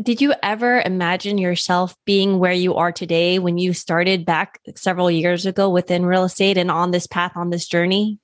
Did 0.00 0.20
you 0.20 0.32
ever 0.44 0.80
imagine 0.80 1.38
yourself 1.38 1.96
being 2.06 2.38
where 2.38 2.52
you 2.52 2.74
are 2.74 2.92
today 2.92 3.40
when 3.40 3.58
you 3.58 3.72
started 3.72 4.24
back 4.24 4.60
several 4.76 5.10
years 5.10 5.44
ago 5.44 5.68
within 5.68 6.06
real 6.06 6.22
estate 6.22 6.56
and 6.56 6.70
on 6.70 6.92
this 6.92 7.08
path 7.08 7.32
on 7.34 7.50
this 7.50 7.66
journey? 7.66 8.20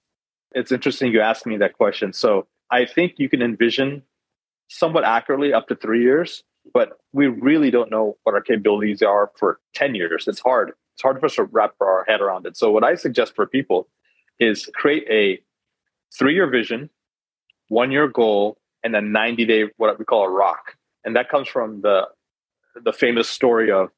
It's 0.52 0.71
interesting 0.71 1.12
you 1.12 1.21
asked 1.21 1.47
me 1.47 1.56
that 1.59 1.73
question. 1.75 2.12
So 2.12 2.47
i 2.71 2.85
think 2.85 3.14
you 3.18 3.28
can 3.28 3.42
envision 3.42 4.02
somewhat 4.68 5.04
accurately 5.04 5.52
up 5.52 5.68
to 5.68 5.76
three 5.76 6.02
years 6.02 6.42
but 6.73 6.99
we 7.12 7.26
really 7.26 7.71
don't 7.71 7.90
know 7.90 8.16
what 8.23 8.35
our 8.35 8.40
capabilities 8.40 9.02
are 9.02 9.30
for 9.38 9.61
10 9.75 9.94
years. 9.94 10.26
It's 10.26 10.40
hard. 10.40 10.73
It's 10.94 11.02
hard 11.02 11.18
for 11.21 11.26
us 11.26 11.35
to 11.35 11.44
wrap 11.44 11.75
our 11.80 12.04
head 12.06 12.21
around 12.21 12.47
it. 12.47 12.56
So, 12.56 12.71
what 12.71 12.85
I 12.85 12.94
suggest 12.94 13.35
for 13.35 13.47
people 13.47 13.88
is 14.38 14.71
create 14.75 15.04
a 15.11 15.40
three 16.16 16.35
year 16.35 16.49
vision, 16.49 16.90
one 17.68 17.90
year 17.90 18.09
goal, 18.09 18.59
and 18.83 18.94
a 18.94 19.00
90 19.00 19.44
day, 19.44 19.64
what 19.76 19.99
we 19.99 20.04
call 20.04 20.25
a 20.25 20.30
rock. 20.30 20.76
And 21.04 21.16
that 21.16 21.28
comes 21.28 21.49
from 21.49 21.80
the, 21.83 22.09
the 22.83 22.92
famous 22.92 23.28
story 23.28 23.71
of 23.71 23.90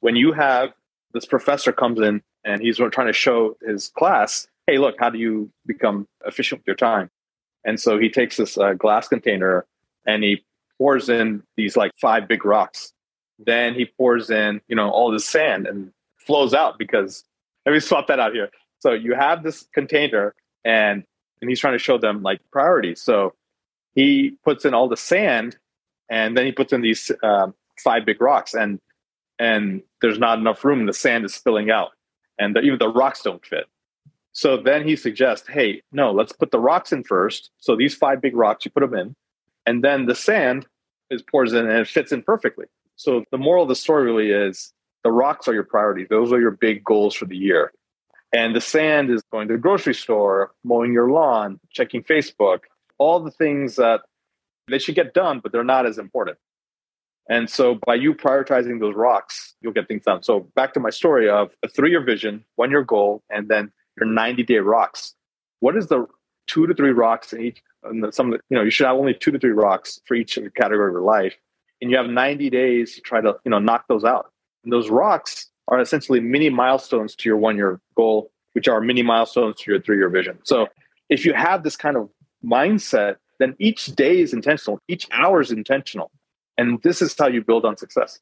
when 0.00 0.16
you 0.16 0.32
have 0.32 0.72
this 1.12 1.24
professor 1.24 1.72
comes 1.72 2.00
in 2.00 2.22
and 2.44 2.60
he's 2.60 2.76
trying 2.76 3.06
to 3.06 3.12
show 3.12 3.56
his 3.66 3.88
class, 3.88 4.46
hey, 4.66 4.78
look, 4.78 4.96
how 4.98 5.10
do 5.10 5.18
you 5.18 5.50
become 5.66 6.06
efficient 6.24 6.60
with 6.60 6.66
your 6.66 6.76
time? 6.76 7.10
And 7.64 7.80
so 7.80 7.98
he 7.98 8.08
takes 8.08 8.36
this 8.36 8.56
uh, 8.58 8.74
glass 8.74 9.08
container 9.08 9.66
and 10.06 10.22
he 10.22 10.44
pours 10.78 11.08
in 11.08 11.42
these 11.56 11.76
like 11.76 11.92
five 12.00 12.28
big 12.28 12.44
rocks. 12.44 12.92
Then 13.38 13.74
he 13.74 13.86
pours 13.86 14.30
in, 14.30 14.60
you 14.68 14.76
know, 14.76 14.90
all 14.90 15.10
the 15.10 15.20
sand 15.20 15.66
and 15.66 15.92
flows 16.18 16.54
out 16.54 16.78
because 16.78 17.24
let 17.64 17.72
me 17.72 17.80
swap 17.80 18.06
that 18.08 18.20
out 18.20 18.32
here. 18.32 18.50
So 18.80 18.92
you 18.92 19.14
have 19.14 19.42
this 19.42 19.66
container 19.74 20.34
and 20.64 21.04
and 21.40 21.50
he's 21.50 21.60
trying 21.60 21.74
to 21.74 21.78
show 21.78 21.98
them 21.98 22.22
like 22.22 22.40
priorities. 22.50 23.02
So 23.02 23.34
he 23.94 24.36
puts 24.44 24.64
in 24.64 24.74
all 24.74 24.88
the 24.88 24.96
sand 24.96 25.56
and 26.10 26.36
then 26.36 26.46
he 26.46 26.52
puts 26.52 26.72
in 26.72 26.80
these 26.80 27.10
um, 27.22 27.54
five 27.82 28.06
big 28.06 28.20
rocks 28.20 28.54
and 28.54 28.80
and 29.38 29.82
there's 30.00 30.18
not 30.18 30.38
enough 30.38 30.64
room. 30.64 30.86
The 30.86 30.94
sand 30.94 31.24
is 31.24 31.34
spilling 31.34 31.70
out 31.70 31.90
and 32.38 32.56
the, 32.56 32.60
even 32.60 32.78
the 32.78 32.88
rocks 32.88 33.22
don't 33.22 33.44
fit. 33.44 33.66
So 34.32 34.58
then 34.58 34.86
he 34.86 34.96
suggests, 34.96 35.48
hey, 35.48 35.82
no, 35.92 36.12
let's 36.12 36.32
put 36.32 36.50
the 36.50 36.60
rocks 36.60 36.92
in 36.92 37.04
first. 37.04 37.50
So 37.58 37.74
these 37.74 37.94
five 37.94 38.20
big 38.20 38.36
rocks, 38.36 38.64
you 38.64 38.70
put 38.70 38.80
them 38.80 38.94
in, 38.94 39.16
and 39.66 39.84
then 39.84 40.06
the 40.06 40.14
sand 40.14 40.66
is 41.10 41.22
pours 41.22 41.52
in 41.52 41.68
and 41.68 41.78
it 41.78 41.88
fits 41.88 42.12
in 42.12 42.22
perfectly. 42.22 42.66
So 42.96 43.24
the 43.30 43.38
moral 43.38 43.64
of 43.64 43.68
the 43.68 43.74
story 43.74 44.04
really 44.04 44.30
is 44.30 44.72
the 45.04 45.12
rocks 45.12 45.48
are 45.48 45.54
your 45.54 45.64
priority. 45.64 46.06
Those 46.08 46.32
are 46.32 46.40
your 46.40 46.52
big 46.52 46.84
goals 46.84 47.14
for 47.14 47.26
the 47.26 47.36
year. 47.36 47.72
And 48.32 48.56
the 48.56 48.60
sand 48.60 49.10
is 49.10 49.22
going 49.32 49.48
to 49.48 49.54
the 49.54 49.58
grocery 49.58 49.94
store, 49.94 50.52
mowing 50.64 50.92
your 50.92 51.10
lawn, 51.10 51.60
checking 51.70 52.02
Facebook, 52.02 52.60
all 52.98 53.20
the 53.20 53.30
things 53.30 53.76
that 53.76 54.00
They 54.68 54.78
should 54.78 54.96
get 54.96 55.14
done, 55.14 55.40
but 55.40 55.52
they're 55.52 55.64
not 55.64 55.86
as 55.86 55.98
important. 55.98 56.38
And 57.28 57.48
so 57.50 57.78
by 57.86 57.96
you 57.96 58.14
prioritizing 58.14 58.80
those 58.80 58.94
rocks, 58.94 59.54
you'll 59.60 59.72
get 59.72 59.88
things 59.88 60.04
done. 60.04 60.22
So 60.22 60.40
back 60.54 60.74
to 60.74 60.80
my 60.80 60.90
story 60.90 61.28
of 61.28 61.50
a 61.62 61.68
three 61.68 61.90
year 61.90 62.02
vision, 62.02 62.44
one 62.56 62.70
year 62.70 62.82
goal, 62.82 63.22
and 63.30 63.48
then 63.48 63.72
your 63.98 64.08
90 64.08 64.42
day 64.44 64.58
rocks. 64.58 65.14
What 65.60 65.76
is 65.76 65.86
the 65.88 66.06
two 66.46 66.66
to 66.66 66.74
three 66.74 66.90
rocks 66.90 67.32
in 67.32 67.42
each? 67.42 67.62
And 67.82 68.12
some, 68.14 68.32
of 68.32 68.38
the, 68.38 68.44
you 68.50 68.56
know, 68.56 68.64
you 68.64 68.70
should 68.70 68.86
have 68.86 68.96
only 68.96 69.14
two 69.14 69.30
to 69.30 69.38
three 69.38 69.50
rocks 69.50 70.00
for 70.06 70.14
each 70.14 70.38
category 70.56 70.88
of 70.88 70.94
your 70.94 71.02
life, 71.02 71.34
and 71.80 71.90
you 71.90 71.96
have 71.96 72.06
90 72.06 72.50
days 72.50 72.94
to 72.94 73.00
try 73.00 73.20
to, 73.20 73.36
you 73.44 73.50
know, 73.50 73.58
knock 73.58 73.86
those 73.88 74.04
out. 74.04 74.32
And 74.64 74.72
those 74.72 74.90
rocks 74.90 75.50
are 75.68 75.80
essentially 75.80 76.20
mini 76.20 76.50
milestones 76.50 77.14
to 77.16 77.28
your 77.28 77.36
one 77.36 77.56
year 77.56 77.80
goal, 77.96 78.30
which 78.52 78.68
are 78.68 78.80
mini 78.80 79.02
milestones 79.02 79.56
to 79.60 79.70
your 79.70 79.80
three 79.80 79.96
year 79.96 80.08
vision. 80.08 80.38
So 80.44 80.68
if 81.08 81.24
you 81.24 81.34
have 81.34 81.62
this 81.62 81.76
kind 81.76 81.96
of 81.96 82.08
mindset, 82.44 83.16
then 83.38 83.54
each 83.58 83.86
day 83.86 84.20
is 84.20 84.32
intentional, 84.32 84.80
each 84.88 85.06
hour 85.12 85.40
is 85.40 85.50
intentional. 85.50 86.10
And 86.58 86.80
this 86.82 87.02
is 87.02 87.14
how 87.18 87.28
you 87.28 87.42
build 87.42 87.64
on 87.64 87.76
success. 87.76 88.18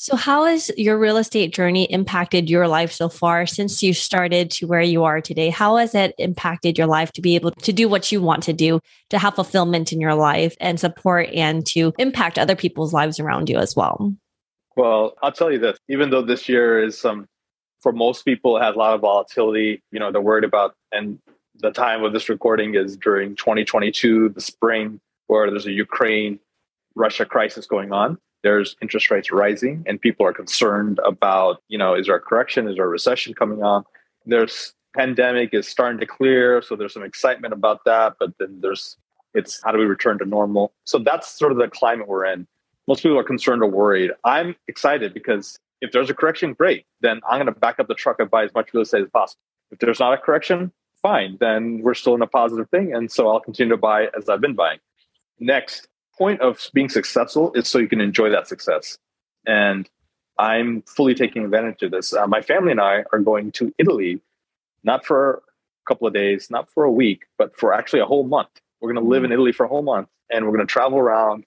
So, 0.00 0.14
how 0.14 0.44
has 0.44 0.70
your 0.76 0.96
real 0.96 1.16
estate 1.16 1.52
journey 1.52 1.82
impacted 1.86 2.48
your 2.48 2.68
life 2.68 2.92
so 2.92 3.08
far 3.08 3.46
since 3.46 3.82
you 3.82 3.92
started 3.92 4.48
to 4.52 4.68
where 4.68 4.80
you 4.80 5.02
are 5.02 5.20
today? 5.20 5.50
How 5.50 5.74
has 5.74 5.92
it 5.92 6.14
impacted 6.18 6.78
your 6.78 6.86
life 6.86 7.10
to 7.14 7.20
be 7.20 7.34
able 7.34 7.50
to 7.50 7.72
do 7.72 7.88
what 7.88 8.12
you 8.12 8.22
want 8.22 8.44
to 8.44 8.52
do, 8.52 8.78
to 9.10 9.18
have 9.18 9.34
fulfillment 9.34 9.92
in 9.92 10.00
your 10.00 10.14
life 10.14 10.56
and 10.60 10.78
support 10.78 11.30
and 11.34 11.66
to 11.66 11.92
impact 11.98 12.38
other 12.38 12.54
people's 12.54 12.92
lives 12.92 13.18
around 13.18 13.50
you 13.50 13.58
as 13.58 13.74
well? 13.74 14.14
Well, 14.76 15.16
I'll 15.20 15.32
tell 15.32 15.50
you 15.50 15.58
this 15.58 15.76
even 15.88 16.10
though 16.10 16.22
this 16.22 16.48
year 16.48 16.80
is 16.80 16.96
some, 16.96 17.20
um, 17.20 17.28
for 17.80 17.90
most 17.90 18.24
people, 18.24 18.56
it 18.56 18.62
has 18.62 18.76
a 18.76 18.78
lot 18.78 18.94
of 18.94 19.00
volatility, 19.00 19.82
you 19.90 19.98
know, 19.98 20.12
they're 20.12 20.20
worried 20.20 20.44
about, 20.44 20.76
and 20.92 21.18
the 21.56 21.72
time 21.72 22.04
of 22.04 22.12
this 22.12 22.28
recording 22.28 22.76
is 22.76 22.96
during 22.96 23.34
2022, 23.34 24.28
the 24.28 24.40
spring, 24.40 25.00
where 25.26 25.50
there's 25.50 25.66
a 25.66 25.72
Ukraine 25.72 26.38
Russia 26.94 27.24
crisis 27.24 27.66
going 27.66 27.92
on. 27.92 28.16
There's 28.42 28.76
interest 28.80 29.10
rates 29.10 29.32
rising, 29.32 29.84
and 29.86 30.00
people 30.00 30.24
are 30.26 30.32
concerned 30.32 31.00
about, 31.04 31.62
you 31.68 31.78
know, 31.78 31.94
is 31.94 32.06
there 32.06 32.16
a 32.16 32.20
correction? 32.20 32.68
Is 32.68 32.76
there 32.76 32.84
a 32.84 32.88
recession 32.88 33.34
coming 33.34 33.62
on? 33.62 33.84
There's 34.26 34.74
pandemic 34.96 35.50
is 35.52 35.68
starting 35.68 35.98
to 36.00 36.06
clear, 36.06 36.62
so 36.62 36.76
there's 36.76 36.94
some 36.94 37.04
excitement 37.04 37.52
about 37.52 37.84
that. 37.84 38.14
But 38.18 38.30
then 38.38 38.60
there's 38.60 38.96
it's 39.34 39.60
how 39.62 39.72
do 39.72 39.78
we 39.78 39.84
return 39.84 40.18
to 40.18 40.24
normal? 40.24 40.72
So 40.84 40.98
that's 40.98 41.28
sort 41.38 41.52
of 41.52 41.58
the 41.58 41.68
climate 41.68 42.08
we're 42.08 42.26
in. 42.26 42.46
Most 42.86 43.02
people 43.02 43.18
are 43.18 43.24
concerned 43.24 43.62
or 43.62 43.70
worried. 43.70 44.10
I'm 44.24 44.56
excited 44.66 45.12
because 45.12 45.58
if 45.80 45.92
there's 45.92 46.10
a 46.10 46.14
correction, 46.14 46.54
great. 46.54 46.86
Then 47.00 47.20
I'm 47.28 47.36
going 47.36 47.52
to 47.52 47.60
back 47.60 47.78
up 47.78 47.88
the 47.88 47.94
truck 47.94 48.16
and 48.18 48.30
buy 48.30 48.44
as 48.44 48.54
much 48.54 48.72
real 48.72 48.82
estate 48.82 49.02
as 49.02 49.10
possible. 49.10 49.40
If 49.70 49.78
there's 49.80 50.00
not 50.00 50.14
a 50.14 50.18
correction, 50.18 50.72
fine. 51.02 51.36
Then 51.38 51.80
we're 51.82 51.94
still 51.94 52.14
in 52.14 52.22
a 52.22 52.26
positive 52.26 52.68
thing, 52.70 52.94
and 52.94 53.12
so 53.12 53.28
I'll 53.28 53.40
continue 53.40 53.74
to 53.74 53.76
buy 53.76 54.08
as 54.16 54.28
I've 54.28 54.40
been 54.40 54.54
buying. 54.54 54.78
Next, 55.38 55.86
point 56.18 56.40
of 56.40 56.68
being 56.74 56.88
successful 56.88 57.52
is 57.54 57.68
so 57.68 57.78
you 57.78 57.88
can 57.88 58.00
enjoy 58.00 58.30
that 58.30 58.48
success. 58.48 58.98
And 59.46 59.88
I'm 60.38 60.82
fully 60.82 61.14
taking 61.14 61.44
advantage 61.44 61.82
of 61.82 61.90
this. 61.90 62.12
Uh, 62.12 62.26
my 62.26 62.42
family 62.42 62.72
and 62.72 62.80
I 62.80 63.04
are 63.12 63.20
going 63.20 63.52
to 63.52 63.72
Italy, 63.78 64.20
not 64.84 65.06
for 65.06 65.34
a 65.34 65.88
couple 65.88 66.06
of 66.06 66.14
days, 66.14 66.50
not 66.50 66.70
for 66.70 66.84
a 66.84 66.92
week, 66.92 67.24
but 67.38 67.56
for 67.56 67.72
actually 67.72 68.00
a 68.00 68.06
whole 68.06 68.24
month. 68.24 68.50
We're 68.80 68.92
going 68.92 69.04
to 69.04 69.08
live 69.08 69.24
in 69.24 69.30
mm. 69.30 69.34
Italy 69.34 69.52
for 69.52 69.64
a 69.64 69.68
whole 69.68 69.82
month 69.82 70.08
and 70.30 70.44
we're 70.44 70.52
going 70.52 70.66
to 70.66 70.72
travel 70.72 70.98
around. 70.98 71.44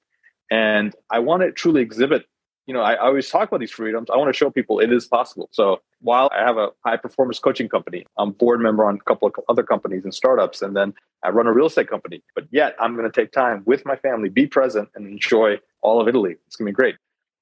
And 0.49 0.93
I 1.09 1.19
want 1.19 1.43
to 1.43 1.51
truly 1.51 1.81
exhibit 1.81 2.25
you 2.67 2.73
know, 2.73 2.81
I, 2.81 2.93
I, 2.93 3.07
always 3.07 3.29
talk 3.29 3.47
about 3.47 3.59
these 3.59 3.71
freedoms. 3.71 4.09
I 4.09 4.17
want 4.17 4.29
to 4.29 4.37
show 4.37 4.49
people 4.49 4.79
it 4.79 4.91
is 4.91 5.05
possible. 5.05 5.49
So 5.51 5.81
while 5.99 6.29
I 6.31 6.43
have 6.43 6.57
a 6.57 6.69
high 6.85 6.97
performance 6.97 7.39
coaching 7.39 7.67
company, 7.67 8.05
I'm 8.17 8.31
board 8.31 8.61
member 8.61 8.85
on 8.85 8.95
a 8.95 8.99
couple 8.99 9.27
of 9.27 9.33
other 9.49 9.63
companies 9.63 10.03
and 10.03 10.13
startups, 10.13 10.61
and 10.61 10.75
then 10.75 10.93
I 11.23 11.29
run 11.29 11.47
a 11.47 11.53
real 11.53 11.65
estate 11.65 11.89
company. 11.89 12.23
But 12.35 12.45
yet 12.51 12.75
I'm 12.79 12.95
going 12.95 13.09
to 13.09 13.21
take 13.21 13.31
time 13.31 13.63
with 13.65 13.85
my 13.85 13.95
family, 13.95 14.29
be 14.29 14.45
present, 14.45 14.89
and 14.95 15.07
enjoy 15.07 15.59
all 15.81 15.99
of 15.99 16.07
Italy. 16.07 16.35
It's 16.47 16.55
going 16.55 16.67
to 16.67 16.71
be 16.71 16.75
great. 16.75 16.95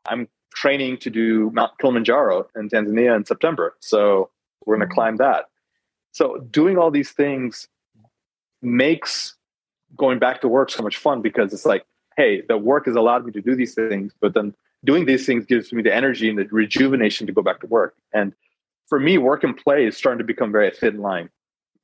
I'm 0.07 0.27
training 0.53 0.97
to 0.97 1.09
do 1.09 1.51
Mount 1.53 1.77
Kilimanjaro 1.79 2.47
in 2.55 2.69
Tanzania 2.69 3.15
in 3.15 3.25
September. 3.25 3.75
So 3.79 4.29
we're 4.65 4.77
going 4.77 4.88
to 4.88 4.93
climb 4.93 5.17
that. 5.17 5.45
So 6.12 6.38
doing 6.49 6.77
all 6.77 6.91
these 6.91 7.12
things 7.12 7.67
makes 8.62 9.36
going 9.95 10.19
back 10.19 10.41
to 10.41 10.47
work 10.47 10.69
so 10.69 10.84
much 10.84 10.97
fun 10.97 11.21
because 11.21 11.53
it's 11.53 11.65
like, 11.65 11.86
hey, 12.17 12.41
the 12.41 12.58
work 12.58 12.86
has 12.86 12.95
allowed 12.95 13.25
me 13.25 13.32
to 13.34 13.41
do 13.41 13.55
these 13.55 13.75
things, 13.75 14.13
but 14.19 14.34
then 14.34 14.53
doing 14.85 15.05
these 15.05 15.25
things 15.25 15.45
gives 15.45 15.73
me 15.73 15.81
the 15.81 15.93
energy 15.93 16.29
and 16.29 16.37
the 16.37 16.45
rejuvenation 16.51 17.27
to 17.27 17.33
go 17.33 17.41
back 17.41 17.59
to 17.61 17.67
work. 17.67 17.95
And 18.13 18.33
for 18.87 18.99
me, 18.99 19.17
work 19.17 19.43
and 19.43 19.55
play 19.55 19.85
is 19.85 19.97
starting 19.97 20.19
to 20.19 20.23
become 20.23 20.51
very 20.51 20.71
thin 20.71 20.99
line. 20.99 21.29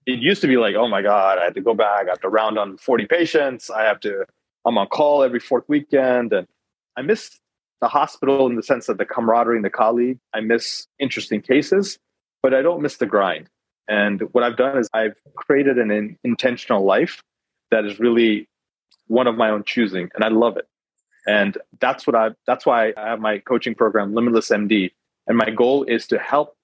It 0.05 0.19
used 0.19 0.41
to 0.41 0.47
be 0.47 0.57
like, 0.57 0.75
oh 0.75 0.87
my 0.87 1.01
God, 1.01 1.39
I 1.39 1.45
have 1.45 1.55
to 1.55 1.61
go 1.61 1.73
back, 1.73 2.05
I 2.07 2.11
have 2.11 2.21
to 2.21 2.29
round 2.29 2.57
on 2.57 2.77
40 2.77 3.05
patients, 3.07 3.69
I 3.69 3.83
have 3.83 3.99
to, 4.01 4.25
I'm 4.65 4.77
on 4.77 4.87
call 4.87 5.23
every 5.23 5.39
fourth 5.39 5.65
weekend. 5.67 6.31
And 6.31 6.47
I 6.95 7.01
miss 7.01 7.39
the 7.81 7.87
hospital 7.87 8.47
in 8.47 8.55
the 8.55 8.63
sense 8.63 8.87
of 8.87 8.97
the 8.97 9.05
camaraderie 9.05 9.55
and 9.55 9.65
the 9.65 9.69
colleague. 9.69 10.19
I 10.33 10.41
miss 10.41 10.87
interesting 10.99 11.41
cases, 11.41 11.99
but 12.41 12.53
I 12.53 12.61
don't 12.61 12.81
miss 12.81 12.97
the 12.97 13.05
grind. 13.05 13.49
And 13.87 14.21
what 14.31 14.43
I've 14.43 14.57
done 14.57 14.77
is 14.77 14.89
I've 14.93 15.19
created 15.35 15.77
an 15.77 15.91
in, 15.91 16.17
intentional 16.23 16.83
life 16.83 17.21
that 17.71 17.85
is 17.85 17.99
really 17.99 18.47
one 19.07 19.27
of 19.27 19.35
my 19.35 19.49
own 19.49 19.63
choosing, 19.63 20.09
and 20.15 20.23
I 20.23 20.29
love 20.29 20.57
it. 20.57 20.67
And 21.27 21.57
that's 21.79 22.05
what 22.05 22.15
I 22.15 22.31
that's 22.45 22.65
why 22.65 22.93
I 22.97 23.09
have 23.09 23.19
my 23.19 23.39
coaching 23.39 23.75
program, 23.75 24.13
Limitless 24.13 24.49
MD. 24.49 24.91
And 25.27 25.37
my 25.37 25.49
goal 25.49 25.83
is 25.83 26.07
to 26.07 26.19
help 26.19 26.55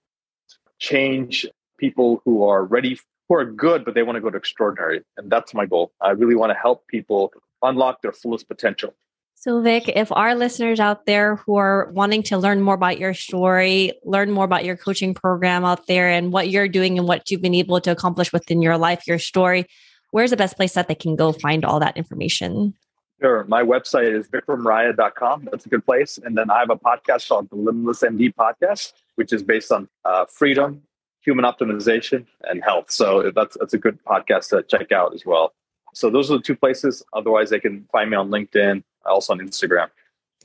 change 0.79 1.45
people 1.77 2.21
who 2.25 2.43
are 2.43 2.63
ready, 2.63 2.99
who 3.27 3.35
are 3.35 3.45
good, 3.45 3.83
but 3.83 3.95
they 3.95 4.03
want 4.03 4.17
to 4.17 4.21
go 4.21 4.29
to 4.29 4.37
extraordinary. 4.37 5.01
And 5.17 5.31
that's 5.31 5.53
my 5.53 5.65
goal. 5.65 5.91
I 5.99 6.11
really 6.11 6.35
want 6.35 6.51
to 6.51 6.57
help 6.57 6.87
people 6.87 7.33
unlock 7.63 8.01
their 8.01 8.11
fullest 8.11 8.47
potential. 8.47 8.93
So, 9.35 9.59
Vic, 9.59 9.89
if 9.95 10.11
our 10.11 10.35
listeners 10.35 10.79
out 10.79 11.07
there 11.07 11.37
who 11.37 11.55
are 11.55 11.89
wanting 11.93 12.21
to 12.23 12.37
learn 12.37 12.61
more 12.61 12.75
about 12.75 12.99
your 12.99 13.15
story, 13.15 13.93
learn 14.03 14.29
more 14.29 14.45
about 14.45 14.65
your 14.65 14.77
coaching 14.77 15.15
program 15.15 15.65
out 15.65 15.87
there 15.87 16.09
and 16.09 16.31
what 16.31 16.49
you're 16.49 16.67
doing 16.67 16.99
and 16.99 17.07
what 17.07 17.31
you've 17.31 17.41
been 17.41 17.55
able 17.55 17.81
to 17.81 17.89
accomplish 17.89 18.31
within 18.31 18.61
your 18.61 18.77
life, 18.77 19.07
your 19.07 19.17
story, 19.17 19.65
where's 20.11 20.29
the 20.29 20.37
best 20.37 20.57
place 20.57 20.73
that 20.73 20.87
they 20.87 20.93
can 20.93 21.15
go 21.15 21.31
find 21.31 21.65
all 21.65 21.79
that 21.79 21.97
information? 21.97 22.75
Sure. 23.21 23.43
My 23.47 23.61
website 23.61 24.17
is 24.17 24.27
vikramraya.com. 24.29 25.47
That's 25.51 25.65
a 25.67 25.69
good 25.69 25.85
place. 25.85 26.17
And 26.23 26.35
then 26.35 26.49
I 26.49 26.59
have 26.59 26.71
a 26.71 26.75
podcast 26.75 27.27
called 27.27 27.49
the 27.51 27.55
Limitless 27.55 28.01
MD 28.01 28.33
Podcast, 28.33 28.93
which 29.15 29.31
is 29.31 29.43
based 29.43 29.71
on 29.71 29.87
uh, 30.05 30.25
freedom, 30.25 30.81
human 31.21 31.45
optimization, 31.45 32.25
and 32.43 32.63
health. 32.63 32.89
So 32.89 33.31
that's 33.35 33.55
that's 33.59 33.75
a 33.75 33.77
good 33.77 34.03
podcast 34.05 34.49
to 34.49 34.63
check 34.63 34.91
out 34.91 35.13
as 35.13 35.23
well. 35.23 35.53
So 35.93 36.09
those 36.09 36.31
are 36.31 36.37
the 36.37 36.43
two 36.43 36.55
places. 36.55 37.03
Otherwise, 37.13 37.51
they 37.51 37.59
can 37.59 37.87
find 37.91 38.09
me 38.09 38.17
on 38.17 38.29
LinkedIn, 38.29 38.83
also 39.05 39.33
on 39.33 39.39
Instagram. 39.39 39.89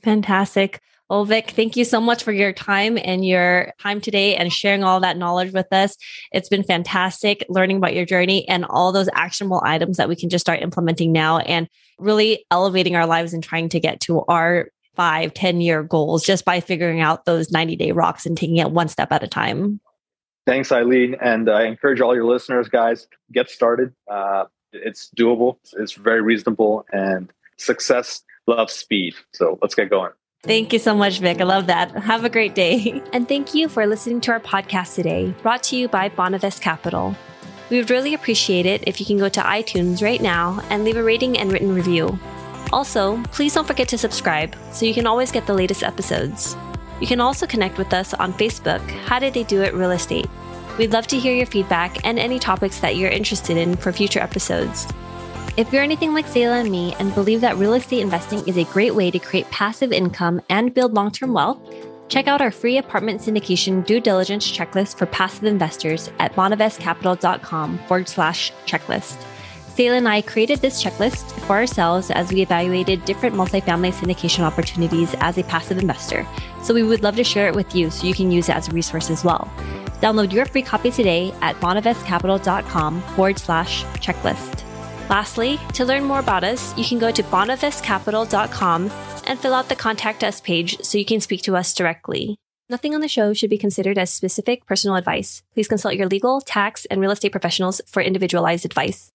Fantastic. 0.03 0.81
Well, 1.09 1.23
Vic, 1.23 1.51
thank 1.51 1.77
you 1.77 1.85
so 1.85 2.01
much 2.01 2.23
for 2.23 2.33
your 2.33 2.51
time 2.51 2.97
and 3.01 3.25
your 3.25 3.71
time 3.79 4.01
today 4.01 4.35
and 4.35 4.51
sharing 4.51 4.83
all 4.83 4.99
that 4.99 5.15
knowledge 5.15 5.53
with 5.53 5.71
us. 5.71 5.95
It's 6.33 6.49
been 6.49 6.63
fantastic 6.63 7.45
learning 7.47 7.77
about 7.77 7.95
your 7.95 8.05
journey 8.05 8.47
and 8.49 8.65
all 8.65 8.91
those 8.91 9.07
actionable 9.13 9.61
items 9.63 9.97
that 9.97 10.09
we 10.09 10.17
can 10.17 10.27
just 10.27 10.43
start 10.43 10.61
implementing 10.61 11.13
now 11.13 11.37
and 11.37 11.69
really 11.97 12.45
elevating 12.51 12.97
our 12.97 13.05
lives 13.05 13.33
and 13.33 13.41
trying 13.41 13.69
to 13.69 13.79
get 13.79 14.01
to 14.01 14.23
our 14.25 14.67
five, 14.95 15.33
10 15.33 15.61
year 15.61 15.81
goals 15.81 16.25
just 16.25 16.43
by 16.43 16.59
figuring 16.59 16.99
out 16.99 17.23
those 17.23 17.51
90 17.51 17.77
day 17.77 17.93
rocks 17.93 18.25
and 18.25 18.35
taking 18.35 18.57
it 18.57 18.71
one 18.71 18.89
step 18.89 19.11
at 19.13 19.23
a 19.23 19.27
time. 19.27 19.79
Thanks, 20.45 20.71
Eileen. 20.71 21.15
And 21.21 21.49
I 21.49 21.63
encourage 21.63 22.01
all 22.01 22.15
your 22.15 22.25
listeners, 22.25 22.67
guys, 22.67 23.07
get 23.31 23.49
started. 23.49 23.93
Uh, 24.11 24.45
it's 24.73 25.09
doable, 25.17 25.57
it's 25.73 25.93
very 25.93 26.21
reasonable, 26.21 26.85
and 26.91 27.31
success 27.57 28.21
loves 28.45 28.73
speed. 28.73 29.13
So 29.33 29.57
let's 29.61 29.75
get 29.75 29.89
going. 29.89 30.11
Thank 30.43 30.71
you 30.71 30.79
so 30.79 30.95
much, 30.95 31.19
Vic. 31.19 31.41
I 31.41 31.43
love 31.43 31.67
that. 31.67 31.91
Have 31.91 32.23
a 32.23 32.29
great 32.29 32.55
day. 32.55 33.01
And 33.13 33.27
thank 33.27 33.53
you 33.53 33.67
for 33.67 33.85
listening 33.85 34.21
to 34.21 34.31
our 34.31 34.39
podcast 34.39 34.95
today, 34.95 35.33
brought 35.41 35.63
to 35.63 35.75
you 35.75 35.87
by 35.87 36.09
Bonavest 36.09 36.61
Capital. 36.61 37.15
We 37.69 37.77
would 37.77 37.89
really 37.89 38.13
appreciate 38.13 38.65
it 38.65 38.83
if 38.87 38.99
you 38.99 39.05
can 39.05 39.17
go 39.17 39.27
to 39.29 39.41
iTunes 39.41 40.01
right 40.01 40.21
now 40.21 40.61
and 40.69 40.83
leave 40.83 40.95
a 40.95 41.03
rating 41.03 41.37
and 41.37 41.51
written 41.51 41.73
review. 41.73 42.17
Also, 42.71 43.21
please 43.31 43.53
don't 43.53 43.67
forget 43.67 43.87
to 43.89 43.97
subscribe 43.97 44.55
so 44.71 44.85
you 44.85 44.93
can 44.93 45.07
always 45.07 45.31
get 45.31 45.47
the 45.47 45.53
latest 45.53 45.83
episodes. 45.83 46.55
You 47.01 47.07
can 47.07 47.19
also 47.19 47.47
connect 47.47 47.77
with 47.77 47.93
us 47.93 48.13
on 48.13 48.33
Facebook, 48.33 48.81
How 49.07 49.19
Did 49.19 49.33
They 49.33 49.43
Do 49.43 49.61
It 49.63 49.73
Real 49.73 49.91
Estate. 49.91 50.27
We'd 50.77 50.93
love 50.93 51.07
to 51.07 51.19
hear 51.19 51.33
your 51.33 51.45
feedback 51.45 52.05
and 52.05 52.19
any 52.19 52.39
topics 52.39 52.79
that 52.79 52.95
you're 52.95 53.09
interested 53.09 53.57
in 53.57 53.75
for 53.75 53.91
future 53.91 54.19
episodes. 54.19 54.87
If 55.57 55.73
you're 55.73 55.81
anything 55.81 56.13
like 56.13 56.27
Zayla 56.27 56.61
and 56.61 56.69
me 56.69 56.93
and 56.99 57.15
believe 57.15 57.41
that 57.41 57.57
real 57.57 57.73
estate 57.73 58.01
investing 58.01 58.47
is 58.47 58.57
a 58.57 58.63
great 58.65 58.93
way 58.93 59.09
to 59.09 59.17
create 59.17 59.49
passive 59.49 59.91
income 59.91 60.39
and 60.49 60.71
build 60.71 60.93
long 60.93 61.09
term 61.09 61.33
wealth, 61.33 61.57
check 62.09 62.27
out 62.27 62.41
our 62.41 62.51
free 62.51 62.77
apartment 62.77 63.21
syndication 63.21 63.83
due 63.83 63.99
diligence 63.99 64.51
checklist 64.51 64.99
for 64.99 65.07
passive 65.07 65.45
investors 65.45 66.11
at 66.19 66.33
bonavestcapital.com 66.33 67.79
forward 67.87 68.07
slash 68.07 68.53
checklist. 68.67 69.17
Zayla 69.75 69.97
and 69.97 70.07
I 70.07 70.21
created 70.21 70.59
this 70.59 70.83
checklist 70.83 71.31
for 71.47 71.53
ourselves 71.53 72.11
as 72.11 72.31
we 72.31 72.41
evaluated 72.41 73.03
different 73.05 73.35
multifamily 73.35 73.93
syndication 73.93 74.41
opportunities 74.41 75.15
as 75.21 75.39
a 75.39 75.43
passive 75.43 75.79
investor. 75.79 76.27
So 76.61 76.75
we 76.75 76.83
would 76.83 77.01
love 77.01 77.15
to 77.15 77.23
share 77.23 77.47
it 77.47 77.55
with 77.55 77.73
you 77.73 77.89
so 77.89 78.05
you 78.05 78.13
can 78.13 78.29
use 78.29 78.47
it 78.47 78.55
as 78.55 78.67
a 78.67 78.73
resource 78.73 79.09
as 79.09 79.23
well. 79.23 79.51
Download 80.01 80.31
your 80.31 80.45
free 80.45 80.61
copy 80.61 80.91
today 80.91 81.33
at 81.41 81.55
bonavestcapital.com 81.55 83.01
forward 83.01 83.39
slash 83.39 83.83
checklist. 83.95 84.56
Lastly, 85.09 85.57
to 85.73 85.85
learn 85.85 86.03
more 86.03 86.19
about 86.19 86.43
us, 86.43 86.77
you 86.77 86.83
can 86.83 86.99
go 86.99 87.11
to 87.11 87.23
bonavestcapital.com 87.23 88.91
and 89.25 89.39
fill 89.39 89.53
out 89.53 89.69
the 89.69 89.75
contact 89.75 90.23
us 90.23 90.41
page 90.41 90.81
so 90.81 90.97
you 90.97 91.05
can 91.05 91.21
speak 91.21 91.41
to 91.43 91.55
us 91.55 91.73
directly. 91.73 92.37
Nothing 92.69 92.93
on 92.93 92.99
the 92.99 93.07
show 93.07 93.33
should 93.33 93.49
be 93.49 93.57
considered 93.57 93.97
as 93.97 94.13
specific 94.13 94.65
personal 94.65 94.97
advice. 94.97 95.43
Please 95.53 95.69
consult 95.69 95.95
your 95.95 96.07
legal, 96.07 96.41
tax, 96.41 96.85
and 96.85 96.99
real 96.99 97.11
estate 97.11 97.31
professionals 97.31 97.81
for 97.87 98.01
individualized 98.01 98.65
advice. 98.65 99.13